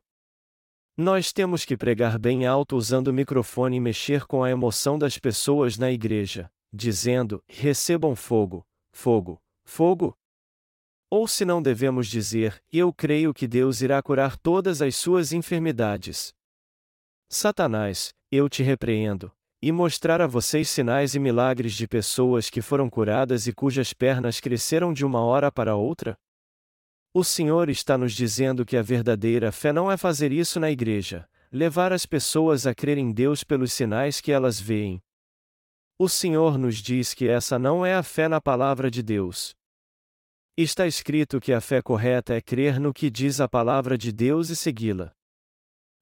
Nós 0.96 1.34
temos 1.34 1.66
que 1.66 1.76
pregar 1.76 2.20
bem 2.20 2.46
alto 2.46 2.76
usando 2.76 3.08
o 3.08 3.14
microfone 3.14 3.78
e 3.78 3.80
mexer 3.80 4.28
com 4.28 4.44
a 4.44 4.52
emoção 4.52 5.00
das 5.00 5.18
pessoas 5.18 5.76
na 5.76 5.92
igreja, 5.92 6.52
dizendo: 6.72 7.44
recebam 7.48 8.16
fogo, 8.16 8.64
fogo, 8.92 9.42
fogo. 9.66 10.16
Ou 11.10 11.28
se 11.28 11.46
não 11.46 11.64
devemos 11.64 12.08
dizer: 12.08 12.62
eu 12.72 12.94
creio 12.94 13.34
que 13.34 13.48
Deus 13.48 13.82
irá 13.82 14.00
curar 14.04 14.38
todas 14.38 14.84
as 14.84 14.96
suas 14.96 15.34
enfermidades. 15.34 16.38
Satanás, 17.32 18.12
eu 18.32 18.50
te 18.50 18.64
repreendo, 18.64 19.32
e 19.62 19.72
mostrar 19.72 20.20
a 20.20 20.26
vocês 20.26 20.68
sinais 20.68 21.14
e 21.14 21.20
milagres 21.20 21.74
de 21.74 21.88
pessoas 21.88 22.50
que 22.50 22.60
foram 22.60 22.90
curadas 22.90 23.46
e 23.46 23.54
cujas 23.54 23.94
pernas 23.94 24.40
cresceram 24.40 24.92
de 24.92 25.06
uma 25.06 25.22
hora 25.22 25.52
para 25.52 25.76
outra? 25.76 26.18
O 27.14 27.24
Senhor 27.24 27.70
está 27.70 28.00
nos 28.00 28.14
dizendo 28.14 28.66
que 28.66 28.76
a 28.76 28.82
verdadeira 28.82 29.52
fé 29.52 29.72
não 29.72 29.92
é 29.92 29.96
fazer 29.96 30.32
isso 30.32 30.60
na 30.60 30.72
igreja, 30.72 31.30
levar 31.52 31.94
as 31.94 32.04
pessoas 32.04 32.66
a 32.66 32.74
crer 32.74 32.98
em 32.98 33.12
Deus 33.12 33.44
pelos 33.44 33.74
sinais 33.74 34.20
que 34.20 34.32
elas 34.32 34.60
veem. 34.60 35.00
O 36.00 36.10
Senhor 36.10 36.58
nos 36.58 36.78
diz 36.78 37.14
que 37.14 37.28
essa 37.28 37.60
não 37.60 37.86
é 37.86 37.94
a 37.94 38.02
fé 38.02 38.28
na 38.28 38.42
palavra 38.42 38.90
de 38.90 39.04
Deus. 39.04 39.56
Está 40.58 40.88
escrito 40.88 41.40
que 41.40 41.54
a 41.54 41.62
fé 41.62 41.80
correta 41.80 42.34
é 42.34 42.42
crer 42.42 42.80
no 42.80 42.92
que 42.92 43.08
diz 43.08 43.40
a 43.40 43.48
palavra 43.48 43.96
de 43.96 44.12
Deus 44.12 44.50
e 44.50 44.56
segui-la. 44.56 45.14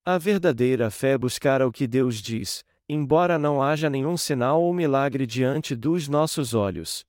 A 0.10 0.18
verdadeira 0.18 0.90
fé 0.90 1.10
é 1.10 1.18
buscar 1.18 1.62
o 1.62 1.70
que 1.70 1.86
Deus 1.86 2.22
diz, 2.22 2.64
embora 2.88 3.38
não 3.38 3.62
haja 3.62 3.90
nenhum 3.90 4.16
sinal 4.16 4.64
ou 4.64 4.74
milagre 4.74 5.28
diante 5.28 5.76
dos 5.76 6.08
nossos 6.08 6.54
olhos. 6.54 7.04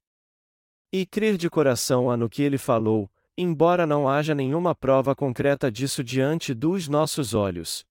E 0.92 1.06
crer 1.06 1.36
de 1.36 1.48
coração 1.48 2.10
a 2.10 2.16
no 2.16 2.28
que 2.28 2.42
ele 2.42 2.58
falou, 2.58 3.08
embora 3.36 3.86
não 3.86 4.08
haja 4.08 4.34
nenhuma 4.34 4.74
prova 4.74 5.14
concreta 5.14 5.70
disso 5.70 6.02
diante 6.02 6.52
dos 6.52 6.88
nossos 6.88 7.34
olhos. 7.34 7.84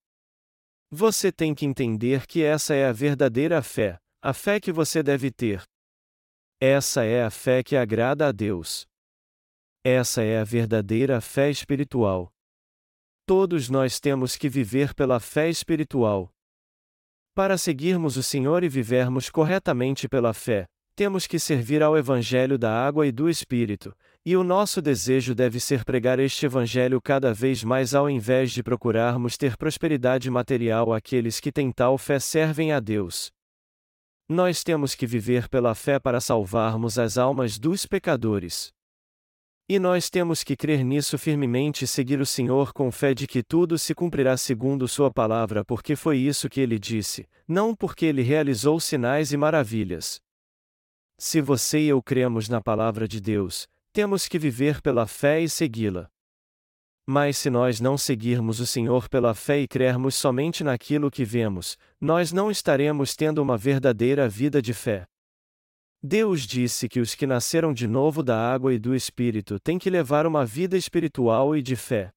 Você 0.90 1.32
tem 1.32 1.54
que 1.54 1.64
entender 1.64 2.26
que 2.26 2.42
essa 2.42 2.74
é 2.74 2.86
a 2.86 2.92
verdadeira 2.92 3.62
fé, 3.62 3.98
a 4.20 4.34
fé 4.34 4.60
que 4.60 4.70
você 4.70 5.02
deve 5.02 5.30
ter. 5.30 5.62
Essa 6.60 7.02
é 7.02 7.24
a 7.24 7.30
fé 7.30 7.62
que 7.62 7.76
agrada 7.76 8.28
a 8.28 8.30
Deus. 8.30 8.86
Essa 9.82 10.22
é 10.22 10.38
a 10.38 10.44
verdadeira 10.44 11.18
fé 11.22 11.48
espiritual. 11.48 12.30
Todos 13.28 13.68
nós 13.68 14.00
temos 14.00 14.36
que 14.36 14.48
viver 14.48 14.94
pela 14.94 15.20
fé 15.20 15.50
espiritual. 15.50 16.30
Para 17.34 17.58
seguirmos 17.58 18.16
o 18.16 18.22
Senhor 18.22 18.64
e 18.64 18.70
vivermos 18.70 19.28
corretamente 19.28 20.08
pela 20.08 20.32
fé, 20.32 20.64
temos 20.96 21.26
que 21.26 21.38
servir 21.38 21.82
ao 21.82 21.94
Evangelho 21.94 22.56
da 22.56 22.72
água 22.72 23.06
e 23.06 23.12
do 23.12 23.28
Espírito, 23.28 23.94
e 24.24 24.34
o 24.34 24.42
nosso 24.42 24.80
desejo 24.80 25.34
deve 25.34 25.60
ser 25.60 25.84
pregar 25.84 26.18
este 26.18 26.46
Evangelho 26.46 27.02
cada 27.02 27.34
vez 27.34 27.62
mais 27.62 27.94
ao 27.94 28.08
invés 28.08 28.50
de 28.50 28.62
procurarmos 28.62 29.36
ter 29.36 29.58
prosperidade 29.58 30.30
material 30.30 30.94
aqueles 30.94 31.38
que 31.38 31.52
têm 31.52 31.70
tal 31.70 31.98
fé 31.98 32.18
servem 32.18 32.72
a 32.72 32.80
Deus. 32.80 33.30
Nós 34.26 34.64
temos 34.64 34.94
que 34.94 35.06
viver 35.06 35.50
pela 35.50 35.74
fé 35.74 36.00
para 36.00 36.18
salvarmos 36.18 36.98
as 36.98 37.18
almas 37.18 37.58
dos 37.58 37.84
pecadores. 37.84 38.72
E 39.70 39.78
nós 39.78 40.08
temos 40.08 40.42
que 40.42 40.56
crer 40.56 40.82
nisso 40.82 41.18
firmemente 41.18 41.84
e 41.84 41.86
seguir 41.86 42.20
o 42.20 42.26
Senhor 42.26 42.72
com 42.72 42.90
fé 42.90 43.12
de 43.12 43.26
que 43.26 43.42
tudo 43.42 43.76
se 43.76 43.94
cumprirá 43.94 44.34
segundo 44.34 44.88
Sua 44.88 45.10
palavra, 45.10 45.62
porque 45.62 45.94
foi 45.94 46.16
isso 46.16 46.48
que 46.48 46.58
ele 46.58 46.78
disse, 46.78 47.28
não 47.46 47.74
porque 47.74 48.06
ele 48.06 48.22
realizou 48.22 48.80
sinais 48.80 49.30
e 49.30 49.36
maravilhas. 49.36 50.22
Se 51.18 51.42
você 51.42 51.80
e 51.80 51.88
eu 51.88 52.02
cremos 52.02 52.48
na 52.48 52.62
palavra 52.62 53.06
de 53.06 53.20
Deus, 53.20 53.68
temos 53.92 54.26
que 54.26 54.38
viver 54.38 54.80
pela 54.80 55.06
fé 55.06 55.42
e 55.42 55.48
segui-la. 55.50 56.08
Mas 57.06 57.36
se 57.36 57.50
nós 57.50 57.78
não 57.78 57.98
seguirmos 57.98 58.60
o 58.60 58.66
Senhor 58.66 59.06
pela 59.08 59.34
fé 59.34 59.60
e 59.60 59.68
crermos 59.68 60.14
somente 60.14 60.64
naquilo 60.64 61.10
que 61.10 61.26
vemos, 61.26 61.76
nós 62.00 62.32
não 62.32 62.50
estaremos 62.50 63.14
tendo 63.14 63.42
uma 63.42 63.58
verdadeira 63.58 64.28
vida 64.28 64.62
de 64.62 64.72
fé. 64.72 65.06
Deus 66.02 66.42
disse 66.42 66.88
que 66.88 67.00
os 67.00 67.14
que 67.14 67.26
nasceram 67.26 67.74
de 67.74 67.88
novo 67.88 68.22
da 68.22 68.38
água 68.38 68.72
e 68.72 68.78
do 68.78 68.94
Espírito 68.94 69.58
têm 69.58 69.78
que 69.78 69.90
levar 69.90 70.26
uma 70.26 70.46
vida 70.46 70.76
espiritual 70.76 71.56
e 71.56 71.62
de 71.62 71.74
fé. 71.74 72.12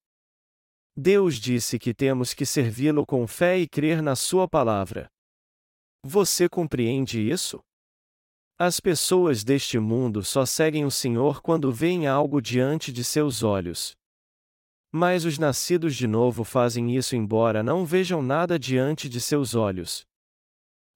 Deus 0.96 1.36
disse 1.36 1.80
que 1.80 1.94
temos 1.94 2.34
que 2.34 2.46
servi-lo 2.46 3.06
com 3.06 3.26
fé 3.26 3.58
e 3.58 3.68
crer 3.68 4.02
na 4.02 4.16
Sua 4.16 4.48
palavra. 4.48 5.10
Você 6.04 6.48
compreende 6.48 7.20
isso? 7.20 7.60
As 8.60 8.80
pessoas 8.80 9.44
deste 9.44 9.80
mundo 9.80 10.24
só 10.24 10.46
seguem 10.46 10.86
o 10.86 10.92
Senhor 10.92 11.42
quando 11.42 11.72
veem 11.72 12.06
algo 12.06 12.40
diante 12.40 12.92
de 12.92 13.04
seus 13.04 13.42
olhos. 13.42 13.94
Mas 14.92 15.26
os 15.26 15.40
nascidos 15.40 15.96
de 15.96 16.06
novo 16.06 16.44
fazem 16.44 16.96
isso 16.96 17.16
embora 17.16 17.64
não 17.64 17.84
vejam 17.84 18.22
nada 18.22 18.60
diante 18.60 19.10
de 19.10 19.20
seus 19.20 19.56
olhos. 19.56 20.06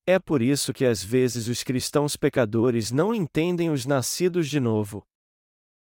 É 0.08 0.20
por 0.20 0.42
isso 0.42 0.72
que 0.72 0.86
às 0.86 1.04
vezes 1.04 1.48
os 1.48 1.64
cristãos 1.64 2.16
pecadores 2.16 2.92
não 2.92 3.14
entendem 3.14 3.72
os 3.72 3.88
nascidos 3.88 4.48
de 4.48 4.60
novo. 4.60 5.04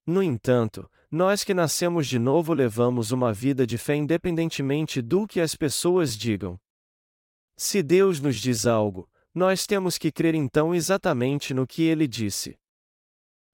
No 0.06 0.22
entanto, 0.22 0.90
nós 1.10 1.42
que 1.42 1.54
nascemos 1.54 2.06
de 2.06 2.18
novo 2.18 2.52
levamos 2.52 3.10
uma 3.10 3.32
vida 3.32 3.66
de 3.66 3.78
fé 3.78 3.94
independentemente 3.96 5.00
do 5.00 5.26
que 5.26 5.40
as 5.40 5.54
pessoas 5.54 6.16
digam. 6.16 6.60
Se 7.56 7.82
Deus 7.82 8.20
nos 8.20 8.36
diz 8.36 8.66
algo, 8.66 9.08
nós 9.34 9.66
temos 9.66 9.96
que 9.96 10.12
crer 10.12 10.34
então 10.34 10.74
exatamente 10.74 11.54
no 11.54 11.66
que 11.66 11.82
ele 11.82 12.06
disse. 12.06 12.58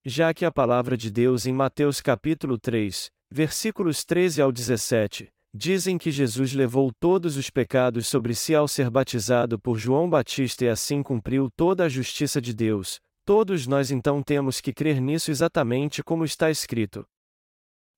Já 0.05 0.35
que 0.35 0.45
a 0.45 0.51
palavra 0.51 0.97
de 0.97 1.11
Deus 1.11 1.47
em 1.47 1.53
Mateus 1.53 2.01
capítulo 2.01 2.59
3, 2.59 3.11
versículos 3.31 4.05
13 4.05 4.43
ao 4.43 4.51
17, 4.51 5.33
dizem 5.55 5.97
que 5.97 6.11
Jesus 6.11 6.53
levou 6.53 6.93
todos 7.01 7.37
os 7.37 7.51
pecados 7.51 8.07
sobre 8.07 8.35
si 8.35 8.55
ao 8.55 8.69
ser 8.69 8.91
batizado 8.91 9.59
por 9.59 9.79
João 9.79 10.09
Batista 10.09 10.65
e 10.65 10.69
assim 10.69 11.03
cumpriu 11.03 11.51
toda 11.57 11.85
a 11.85 11.89
justiça 11.89 12.41
de 12.41 12.55
Deus, 12.55 12.99
todos 13.25 13.67
nós 13.67 13.91
então 13.91 14.23
temos 14.23 14.61
que 14.61 14.73
crer 14.73 15.01
nisso 15.01 15.31
exatamente 15.31 16.03
como 16.03 16.25
está 16.25 16.51
escrito. 16.51 17.07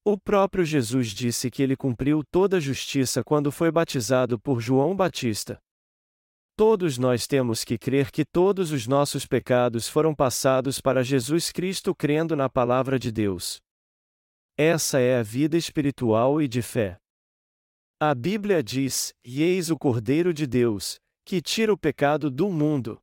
O 0.04 0.16
próprio 0.16 0.64
Jesus 0.64 1.08
disse 1.08 1.50
que 1.50 1.62
ele 1.62 1.76
cumpriu 1.76 2.22
toda 2.30 2.56
a 2.56 2.60
justiça 2.60 3.22
quando 3.22 3.52
foi 3.52 3.70
batizado 3.70 4.40
por 4.40 4.60
João 4.60 4.96
Batista. 4.96 5.58
Todos 6.56 6.98
nós 6.98 7.26
temos 7.26 7.64
que 7.64 7.78
crer 7.78 8.10
que 8.10 8.24
todos 8.24 8.72
os 8.72 8.86
nossos 8.86 9.26
pecados 9.26 9.88
foram 9.88 10.14
passados 10.14 10.80
para 10.80 11.02
Jesus 11.02 11.52
Cristo 11.52 11.94
crendo 11.94 12.34
na 12.34 12.48
palavra 12.48 12.98
de 12.98 13.10
Deus. 13.12 13.60
Essa 14.56 15.00
é 15.00 15.18
a 15.18 15.22
vida 15.22 15.56
espiritual 15.56 16.40
e 16.40 16.48
de 16.48 16.60
fé. 16.60 16.98
A 18.02 18.14
Bíblia 18.14 18.62
diz: 18.62 19.12
E 19.22 19.42
eis 19.42 19.70
o 19.70 19.76
Cordeiro 19.76 20.32
de 20.32 20.46
Deus, 20.46 20.98
que 21.22 21.42
tira 21.42 21.70
o 21.70 21.76
pecado 21.76 22.30
do 22.30 22.48
mundo. 22.48 22.98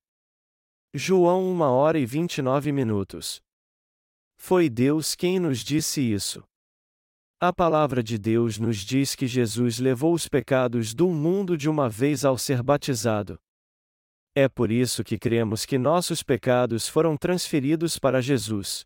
João 0.91 1.51
1 1.51 1.61
hora 1.61 1.99
e 1.99 2.05
29 2.07 2.71
minutos. 2.71 3.39
Foi 4.35 4.67
Deus 4.67 5.13
quem 5.13 5.39
nos 5.39 5.59
disse 5.59 6.01
isso. 6.01 6.43
A 7.39 7.53
palavra 7.53 8.01
de 8.01 8.17
Deus 8.17 8.57
nos 8.57 8.77
diz 8.77 9.13
que 9.13 9.27
Jesus 9.27 9.77
levou 9.77 10.15
os 10.15 10.27
pecados 10.27 10.95
do 10.95 11.09
mundo 11.09 11.55
de 11.55 11.69
uma 11.69 11.87
vez 11.87 12.25
ao 12.25 12.35
ser 12.35 12.63
batizado. 12.63 13.37
É 14.33 14.49
por 14.49 14.71
isso 14.71 15.03
que 15.03 15.19
cremos 15.19 15.63
que 15.63 15.77
nossos 15.77 16.23
pecados 16.23 16.87
foram 16.87 17.15
transferidos 17.15 17.99
para 17.99 18.19
Jesus. 18.19 18.83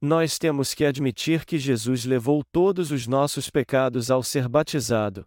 Nós 0.00 0.38
temos 0.38 0.74
que 0.74 0.84
admitir 0.84 1.46
que 1.46 1.58
Jesus 1.58 2.04
levou 2.04 2.44
todos 2.52 2.90
os 2.90 3.06
nossos 3.06 3.48
pecados 3.48 4.10
ao 4.10 4.22
ser 4.22 4.46
batizado. 4.46 5.26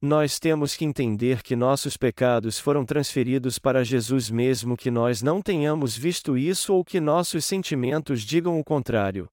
Nós 0.00 0.38
temos 0.38 0.76
que 0.76 0.84
entender 0.84 1.42
que 1.42 1.56
nossos 1.56 1.96
pecados 1.96 2.58
foram 2.58 2.84
transferidos 2.84 3.58
para 3.58 3.82
Jesus 3.82 4.30
mesmo 4.30 4.76
que 4.76 4.90
nós 4.90 5.22
não 5.22 5.42
tenhamos 5.42 5.96
visto 5.96 6.36
isso 6.36 6.74
ou 6.74 6.84
que 6.84 7.00
nossos 7.00 7.44
sentimentos 7.44 8.22
digam 8.22 8.60
o 8.60 8.64
contrário. 8.64 9.28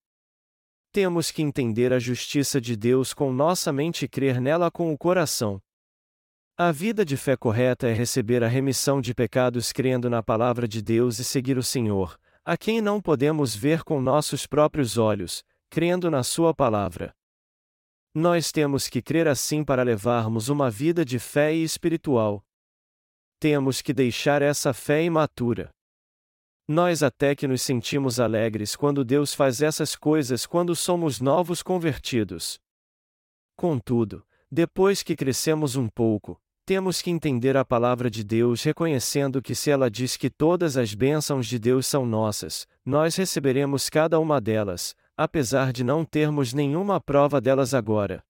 Temos 0.92 1.30
que 1.30 1.42
entender 1.42 1.94
a 1.94 2.00
justiça 2.00 2.60
de 2.60 2.76
Deus 2.76 3.14
com 3.14 3.32
nossa 3.32 3.72
mente 3.72 4.06
e 4.06 4.08
crer 4.08 4.42
nela 4.42 4.72
com 4.72 4.92
o 4.92 4.98
coração. 4.98 5.62
A 6.58 6.72
vida 6.72 7.06
de 7.06 7.16
fé 7.16 7.36
correta 7.36 7.88
é 7.88 7.94
receber 7.94 8.44
a 8.44 8.48
remissão 8.48 9.02
de 9.02 9.14
pecados 9.14 9.72
crendo 9.72 10.10
na 10.10 10.24
palavra 10.24 10.68
de 10.68 10.82
Deus 10.82 11.20
e 11.20 11.24
seguir 11.24 11.58
o 11.58 11.64
Senhor, 11.64 12.18
a 12.44 12.58
quem 12.58 12.82
não 12.82 13.00
podemos 13.00 13.56
ver 13.56 13.84
com 13.84 14.02
nossos 14.02 14.48
próprios 14.48 14.98
olhos, 14.98 15.44
crendo 15.70 16.10
na 16.10 16.24
Sua 16.24 16.54
palavra. 16.54 17.14
Nós 18.14 18.52
temos 18.52 18.88
que 18.90 19.02
crer 19.02 19.28
assim 19.28 19.64
para 19.64 19.84
levarmos 19.84 20.50
uma 20.50 20.70
vida 20.70 21.06
de 21.06 21.18
fé 21.18 21.54
e 21.54 21.64
espiritual. 21.64 22.44
Temos 23.40 23.82
que 23.82 23.94
deixar 23.94 24.42
essa 24.42 24.74
fé 24.74 25.04
imatura. 25.04 25.72
Nós 26.68 27.04
até 27.04 27.36
que 27.36 27.48
nos 27.48 27.62
sentimos 27.62 28.20
alegres 28.20 28.76
quando 28.76 29.06
Deus 29.06 29.34
faz 29.34 29.62
essas 29.62 29.96
coisas 29.96 30.46
quando 30.46 30.76
somos 30.76 31.20
novos 31.20 31.64
convertidos. 31.64 32.60
Contudo, 33.56 34.26
depois 34.50 35.04
que 35.04 35.16
crescemos 35.16 35.76
um 35.76 35.88
pouco, 35.88 36.42
temos 36.72 37.02
que 37.02 37.12
entender 37.12 37.58
a 37.58 37.66
palavra 37.66 38.10
de 38.10 38.24
Deus 38.24 38.64
reconhecendo 38.64 39.42
que 39.42 39.54
se 39.54 39.70
ela 39.70 39.92
diz 39.92 40.16
que 40.16 40.30
todas 40.30 40.78
as 40.78 40.94
bênçãos 40.94 41.46
de 41.46 41.60
Deus 41.60 41.86
são 41.86 42.06
nossas, 42.06 42.66
nós 42.86 43.18
receberemos 43.18 43.90
cada 43.90 44.18
uma 44.22 44.40
delas, 44.40 44.96
apesar 45.18 45.74
de 45.74 45.84
não 45.84 46.06
termos 46.06 46.54
nenhuma 46.54 47.02
prova 47.02 47.42
delas 47.42 47.74
agora. 47.74 48.24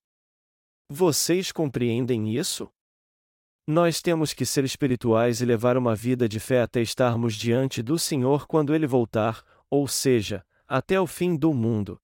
Vocês 0.90 1.52
compreendem 1.52 2.34
isso? 2.34 2.68
Nós 3.64 4.02
temos 4.02 4.34
que 4.34 4.44
ser 4.44 4.64
espirituais 4.64 5.40
e 5.40 5.44
levar 5.44 5.76
uma 5.76 5.94
vida 5.94 6.28
de 6.28 6.40
fé 6.40 6.62
até 6.62 6.82
estarmos 6.82 7.36
diante 7.36 7.80
do 7.80 7.96
Senhor 7.96 8.48
quando 8.48 8.74
Ele 8.74 8.88
voltar, 8.88 9.44
ou 9.70 9.86
seja, 9.86 10.44
até 10.66 11.00
o 11.00 11.06
fim 11.06 11.36
do 11.36 11.54
mundo. 11.54 11.96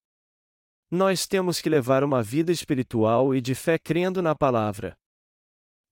Nós 0.88 1.26
temos 1.26 1.60
que 1.60 1.68
levar 1.68 2.04
uma 2.04 2.22
vida 2.22 2.52
espiritual 2.52 3.34
e 3.34 3.40
de 3.40 3.56
fé 3.56 3.76
crendo 3.76 4.22
na 4.22 4.36
palavra. 4.36 4.96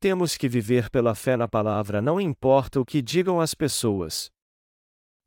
Temos 0.07 0.37
que 0.37 0.49
viver 0.49 0.89
pela 0.89 1.17
fé 1.17 1.37
na 1.37 1.49
palavra, 1.49 2.01
não 2.01 2.21
importa 2.21 2.81
o 2.81 2.85
que 2.85 3.03
digam 3.03 3.41
as 3.41 3.55
pessoas. 3.55 4.31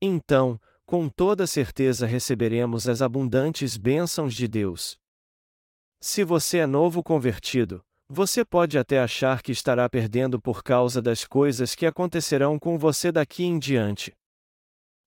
Então, 0.02 0.58
com 0.86 1.10
toda 1.10 1.46
certeza 1.46 2.08
receberemos 2.08 2.88
as 2.88 3.02
abundantes 3.02 3.76
bênçãos 3.76 4.34
de 4.34 4.48
Deus. 4.48 4.98
Se 6.00 6.24
você 6.24 6.60
é 6.60 6.66
novo 6.66 7.04
convertido, 7.04 7.84
você 8.08 8.46
pode 8.46 8.78
até 8.78 9.02
achar 9.02 9.42
que 9.42 9.52
estará 9.52 9.90
perdendo 9.90 10.40
por 10.40 10.64
causa 10.64 11.02
das 11.02 11.26
coisas 11.26 11.76
que 11.76 11.86
acontecerão 11.86 12.58
com 12.58 12.78
você 12.78 13.12
daqui 13.12 13.44
em 13.44 13.60
diante. 13.60 14.14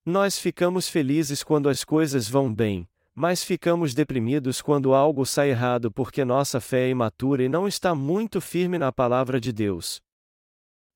Nós 0.04 0.38
ficamos 0.38 0.86
felizes 0.86 1.42
quando 1.42 1.70
as 1.70 1.82
coisas 1.82 2.28
vão 2.28 2.54
bem, 2.54 2.86
mas 3.14 3.44
ficamos 3.44 3.94
deprimidos 3.94 4.62
quando 4.62 4.94
algo 4.94 5.26
sai 5.26 5.50
errado 5.50 5.90
porque 5.92 6.24
nossa 6.24 6.60
fé 6.60 6.86
é 6.86 6.88
imatura 6.88 7.44
e 7.44 7.48
não 7.48 7.68
está 7.68 7.94
muito 7.94 8.40
firme 8.40 8.78
na 8.78 8.90
palavra 8.90 9.40
de 9.40 9.52
Deus. 9.52 10.00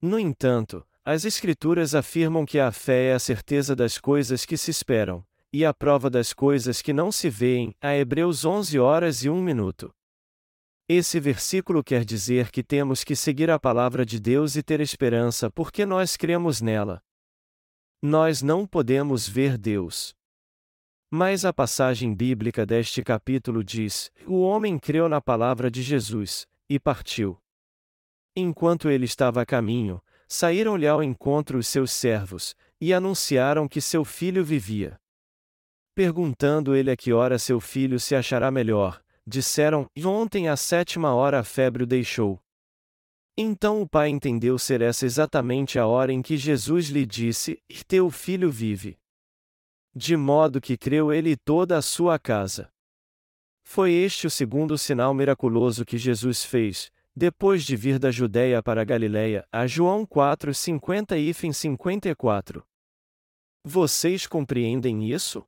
No 0.01 0.19
entanto, 0.19 0.87
as 1.05 1.25
Escrituras 1.25 1.95
afirmam 1.95 2.45
que 2.45 2.59
a 2.59 2.73
fé 2.73 3.11
é 3.11 3.15
a 3.15 3.19
certeza 3.19 3.77
das 3.77 3.99
coisas 3.99 4.45
que 4.45 4.57
se 4.57 4.71
esperam, 4.71 5.25
e 5.53 5.65
a 5.65 5.73
prova 5.73 6.11
das 6.11 6.33
coisas 6.33 6.83
que 6.83 6.93
não 6.93 7.13
se 7.13 7.31
veem, 7.31 7.75
a 7.81 7.95
Hebreus 7.95 8.45
11 8.45 8.79
horas 8.79 9.23
e 9.23 9.31
1 9.31 9.41
minuto. 9.41 9.95
Esse 10.89 11.21
versículo 11.21 11.85
quer 11.85 12.05
dizer 12.05 12.51
que 12.51 12.63
temos 12.63 13.05
que 13.05 13.15
seguir 13.15 13.51
a 13.51 13.59
palavra 13.59 14.07
de 14.07 14.19
Deus 14.19 14.57
e 14.57 14.63
ter 14.63 14.81
esperança 14.81 15.51
porque 15.51 15.85
nós 15.85 16.17
cremos 16.17 16.61
nela. 16.61 17.03
Nós 18.01 18.41
não 18.41 18.67
podemos 18.67 19.29
ver 19.29 19.59
Deus. 19.59 20.16
Mas 21.11 21.45
a 21.45 21.53
passagem 21.53 22.13
bíblica 22.13 22.67
deste 22.67 23.03
capítulo 23.03 23.63
diz: 23.63 24.11
O 24.27 24.41
homem 24.41 24.79
creu 24.79 25.09
na 25.09 25.21
palavra 25.21 25.71
de 25.71 25.81
Jesus, 25.81 26.47
e 26.69 26.81
partiu. 26.81 27.39
Enquanto 28.35 28.91
ele 28.91 29.05
estava 29.05 29.41
a 29.41 29.47
caminho, 29.47 30.03
saíram-lhe 30.29 30.87
ao 30.87 31.03
encontro 31.03 31.59
os 31.59 31.69
seus 31.69 31.93
servos, 31.93 32.57
e 32.81 32.93
anunciaram 32.93 33.69
que 33.69 33.81
seu 33.81 34.05
filho 34.05 34.45
vivia. 34.45 34.99
Perguntando 35.95 36.75
ele 36.75 36.91
a 36.91 36.97
que 36.97 37.13
hora 37.13 37.39
seu 37.39 37.61
filho 37.61 38.01
se 38.01 38.17
achará 38.17 38.51
melhor, 38.51 39.01
disseram: 39.25 39.87
Ontem 40.05 40.49
à 40.49 40.57
sétima 40.57 41.15
hora 41.15 41.39
a 41.39 41.45
febre 41.45 41.85
o 41.85 41.87
deixou. 41.87 42.41
Então 43.39 43.81
o 43.81 43.89
pai 43.89 44.09
entendeu 44.09 44.59
ser 44.59 44.81
essa 44.81 45.07
exatamente 45.07 45.79
a 45.79 45.87
hora 45.87 46.13
em 46.13 46.21
que 46.21 46.37
Jesus 46.37 46.89
lhe 46.89 47.07
disse: 47.07 47.63
Teu 47.87 48.11
filho 48.11 48.51
vive. 48.51 48.99
De 49.99 50.15
modo 50.15 50.61
que 50.61 50.77
creu 50.77 51.11
ele 51.11 51.31
e 51.31 51.37
toda 51.39 51.79
a 51.79 51.81
sua 51.81 52.19
casa. 52.19 52.71
Foi 53.65 53.93
este 53.93 54.27
o 54.27 54.31
segundo 54.31 54.77
sinal 54.77 55.15
miraculoso 55.15 55.87
que 55.87 55.97
Jesus 55.97 56.45
fez, 56.45 56.93
depois 57.17 57.65
de 57.65 57.75
vir 57.77 57.99
da 57.99 58.11
Judéia 58.11 58.63
para 58.63 58.83
a 58.83 58.85
Galiléia, 58.85 59.49
a 59.51 59.67
João 59.67 60.05
4, 60.05 60.53
50 60.53 61.17
e 61.17 61.33
54. 61.33 62.63
Vocês 63.65 64.27
compreendem 64.27 65.11
isso? 65.11 65.43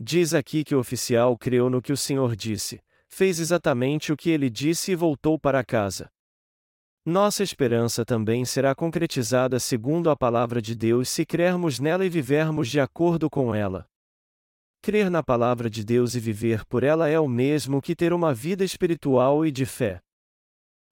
Diz 0.00 0.34
aqui 0.34 0.64
que 0.64 0.74
o 0.74 0.80
oficial 0.80 1.38
creu 1.38 1.70
no 1.70 1.80
que 1.80 1.92
o 1.92 1.96
Senhor 1.96 2.34
disse, 2.34 2.82
fez 3.06 3.38
exatamente 3.38 4.12
o 4.12 4.16
que 4.16 4.30
ele 4.30 4.50
disse 4.50 4.90
e 4.90 4.96
voltou 4.96 5.38
para 5.38 5.64
casa. 5.64 6.10
Nossa 7.06 7.42
esperança 7.42 8.02
também 8.02 8.46
será 8.46 8.74
concretizada 8.74 9.60
segundo 9.60 10.08
a 10.08 10.16
palavra 10.16 10.62
de 10.62 10.74
Deus 10.74 11.10
se 11.10 11.26
crermos 11.26 11.78
nela 11.78 12.06
e 12.06 12.08
vivermos 12.08 12.70
de 12.70 12.80
acordo 12.80 13.28
com 13.28 13.54
ela. 13.54 13.86
Crer 14.80 15.10
na 15.10 15.22
palavra 15.22 15.68
de 15.68 15.84
Deus 15.84 16.14
e 16.14 16.20
viver 16.20 16.64
por 16.64 16.82
ela 16.82 17.08
é 17.08 17.20
o 17.20 17.28
mesmo 17.28 17.82
que 17.82 17.94
ter 17.94 18.12
uma 18.14 18.32
vida 18.32 18.64
espiritual 18.64 19.44
e 19.44 19.52
de 19.52 19.66
fé. 19.66 20.00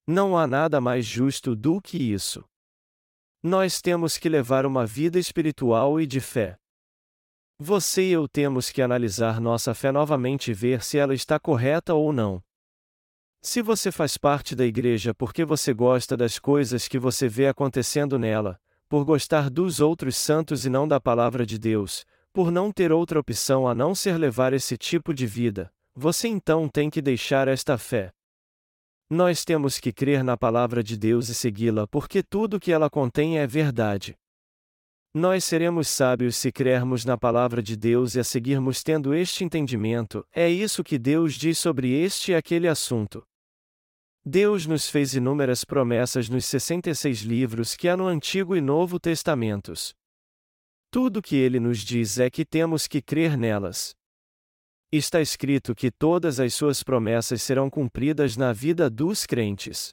Não 0.06 0.36
há 0.36 0.46
nada 0.46 0.82
mais 0.82 1.06
justo 1.06 1.56
do 1.56 1.80
que 1.80 1.96
isso. 1.96 2.44
Nós 3.42 3.80
temos 3.80 4.18
que 4.18 4.28
levar 4.28 4.66
uma 4.66 4.84
vida 4.84 5.18
espiritual 5.18 5.98
e 5.98 6.06
de 6.06 6.20
fé. 6.20 6.58
Você 7.58 8.08
e 8.08 8.12
eu 8.12 8.28
temos 8.28 8.70
que 8.70 8.82
analisar 8.82 9.40
nossa 9.40 9.74
fé 9.74 9.90
novamente 9.90 10.50
e 10.50 10.54
ver 10.54 10.82
se 10.82 10.98
ela 10.98 11.14
está 11.14 11.40
correta 11.40 11.94
ou 11.94 12.12
não. 12.12 12.42
Se 13.44 13.60
você 13.60 13.90
faz 13.90 14.16
parte 14.16 14.54
da 14.54 14.64
igreja 14.64 15.12
porque 15.12 15.44
você 15.44 15.74
gosta 15.74 16.16
das 16.16 16.38
coisas 16.38 16.86
que 16.86 16.96
você 16.96 17.28
vê 17.28 17.48
acontecendo 17.48 18.16
nela, 18.16 18.56
por 18.88 19.04
gostar 19.04 19.50
dos 19.50 19.80
outros 19.80 20.16
santos 20.16 20.64
e 20.64 20.70
não 20.70 20.86
da 20.86 21.00
palavra 21.00 21.44
de 21.44 21.58
Deus, 21.58 22.06
por 22.32 22.52
não 22.52 22.70
ter 22.70 22.92
outra 22.92 23.18
opção 23.18 23.66
a 23.66 23.74
não 23.74 23.96
ser 23.96 24.16
levar 24.16 24.52
esse 24.52 24.78
tipo 24.78 25.12
de 25.12 25.26
vida, 25.26 25.72
você 25.92 26.28
então 26.28 26.68
tem 26.68 26.88
que 26.88 27.02
deixar 27.02 27.48
esta 27.48 27.76
fé. 27.76 28.12
Nós 29.10 29.44
temos 29.44 29.80
que 29.80 29.92
crer 29.92 30.22
na 30.22 30.36
palavra 30.36 30.80
de 30.80 30.96
Deus 30.96 31.28
e 31.28 31.34
segui-la 31.34 31.88
porque 31.88 32.22
tudo 32.22 32.60
que 32.60 32.70
ela 32.70 32.88
contém 32.88 33.40
é 33.40 33.46
verdade. 33.46 34.16
Nós 35.12 35.42
seremos 35.42 35.88
sábios 35.88 36.36
se 36.36 36.52
crermos 36.52 37.04
na 37.04 37.18
palavra 37.18 37.60
de 37.60 37.76
Deus 37.76 38.14
e 38.14 38.20
a 38.20 38.24
seguirmos 38.24 38.84
tendo 38.84 39.12
este 39.12 39.42
entendimento, 39.42 40.24
é 40.32 40.48
isso 40.48 40.84
que 40.84 40.96
Deus 40.96 41.34
diz 41.34 41.58
sobre 41.58 41.90
este 41.90 42.30
e 42.30 42.34
aquele 42.36 42.68
assunto. 42.68 43.26
Deus 44.24 44.66
nos 44.66 44.88
fez 44.88 45.14
inúmeras 45.14 45.64
promessas 45.64 46.28
nos 46.28 46.44
66 46.44 47.22
livros 47.22 47.74
que 47.74 47.88
há 47.88 47.96
no 47.96 48.06
Antigo 48.06 48.54
e 48.54 48.60
Novo 48.60 49.00
Testamentos. 49.00 49.96
Tudo 50.92 51.20
que 51.20 51.34
ele 51.34 51.58
nos 51.58 51.80
diz 51.80 52.20
é 52.20 52.30
que 52.30 52.44
temos 52.44 52.86
que 52.86 53.02
crer 53.02 53.36
nelas. 53.36 53.96
Está 54.92 55.20
escrito 55.20 55.74
que 55.74 55.90
todas 55.90 56.38
as 56.38 56.54
suas 56.54 56.84
promessas 56.84 57.42
serão 57.42 57.68
cumpridas 57.68 58.36
na 58.36 58.52
vida 58.52 58.88
dos 58.88 59.26
crentes. 59.26 59.92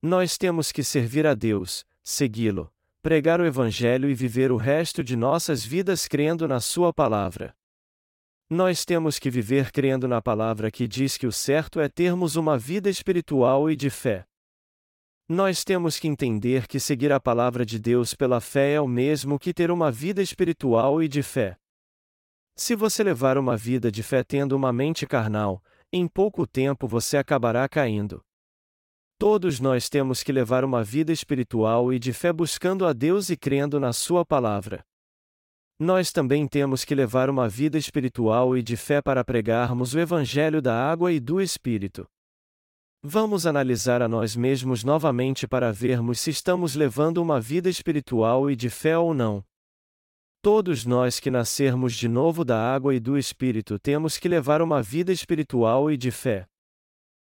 Nós 0.00 0.38
temos 0.38 0.70
que 0.70 0.84
servir 0.84 1.26
a 1.26 1.34
Deus, 1.34 1.84
segui-lo, 2.04 2.72
pregar 3.02 3.40
o 3.40 3.46
Evangelho 3.46 4.08
e 4.08 4.14
viver 4.14 4.52
o 4.52 4.56
resto 4.56 5.02
de 5.02 5.16
nossas 5.16 5.64
vidas 5.64 6.06
crendo 6.06 6.46
na 6.46 6.60
Sua 6.60 6.92
palavra. 6.92 7.52
Nós 8.54 8.84
temos 8.84 9.18
que 9.18 9.28
viver 9.28 9.72
crendo 9.72 10.06
na 10.06 10.22
palavra 10.22 10.70
que 10.70 10.86
diz 10.86 11.16
que 11.16 11.26
o 11.26 11.32
certo 11.32 11.80
é 11.80 11.88
termos 11.88 12.36
uma 12.36 12.56
vida 12.56 12.88
espiritual 12.88 13.68
e 13.68 13.74
de 13.74 13.90
fé. 13.90 14.24
Nós 15.28 15.64
temos 15.64 15.98
que 15.98 16.06
entender 16.06 16.68
que 16.68 16.78
seguir 16.78 17.10
a 17.10 17.18
palavra 17.18 17.66
de 17.66 17.80
Deus 17.80 18.14
pela 18.14 18.40
fé 18.40 18.74
é 18.74 18.80
o 18.80 18.86
mesmo 18.86 19.40
que 19.40 19.52
ter 19.52 19.72
uma 19.72 19.90
vida 19.90 20.22
espiritual 20.22 21.02
e 21.02 21.08
de 21.08 21.20
fé. 21.20 21.56
Se 22.54 22.76
você 22.76 23.02
levar 23.02 23.36
uma 23.38 23.56
vida 23.56 23.90
de 23.90 24.04
fé 24.04 24.22
tendo 24.22 24.54
uma 24.54 24.72
mente 24.72 25.04
carnal, 25.04 25.60
Em 25.92 26.06
pouco 26.06 26.46
tempo 26.46 26.86
você 26.86 27.16
acabará 27.16 27.68
caindo. 27.68 28.22
Todos 29.18 29.58
nós 29.58 29.88
temos 29.88 30.22
que 30.22 30.30
levar 30.30 30.64
uma 30.64 30.84
vida 30.84 31.12
espiritual 31.12 31.92
e 31.92 31.98
de 31.98 32.12
fé 32.12 32.32
buscando 32.32 32.86
a 32.86 32.92
Deus 32.92 33.30
e 33.30 33.36
crendo 33.36 33.80
na 33.80 33.92
Sua 33.92 34.24
palavra. 34.24 34.84
Nós 35.78 36.12
também 36.12 36.46
temos 36.46 36.84
que 36.84 36.94
levar 36.94 37.28
uma 37.28 37.48
vida 37.48 37.76
espiritual 37.76 38.56
e 38.56 38.62
de 38.62 38.76
fé 38.76 39.02
para 39.02 39.24
pregarmos 39.24 39.92
o 39.92 39.98
Evangelho 39.98 40.62
da 40.62 40.74
água 40.74 41.12
e 41.12 41.18
do 41.18 41.40
Espírito. 41.40 42.06
Vamos 43.02 43.44
analisar 43.44 44.00
a 44.00 44.08
nós 44.08 44.36
mesmos 44.36 44.84
novamente 44.84 45.46
para 45.46 45.72
vermos 45.72 46.20
se 46.20 46.30
estamos 46.30 46.74
levando 46.74 47.18
uma 47.18 47.40
vida 47.40 47.68
espiritual 47.68 48.50
e 48.50 48.56
de 48.56 48.70
fé 48.70 48.96
ou 48.96 49.12
não. 49.12 49.44
Todos 50.40 50.86
nós 50.86 51.18
que 51.18 51.30
nascermos 51.30 51.94
de 51.94 52.08
novo 52.08 52.44
da 52.44 52.58
água 52.58 52.94
e 52.94 53.00
do 53.00 53.18
Espírito 53.18 53.78
temos 53.78 54.16
que 54.16 54.28
levar 54.28 54.62
uma 54.62 54.80
vida 54.80 55.12
espiritual 55.12 55.90
e 55.90 55.96
de 55.96 56.10
fé. 56.10 56.46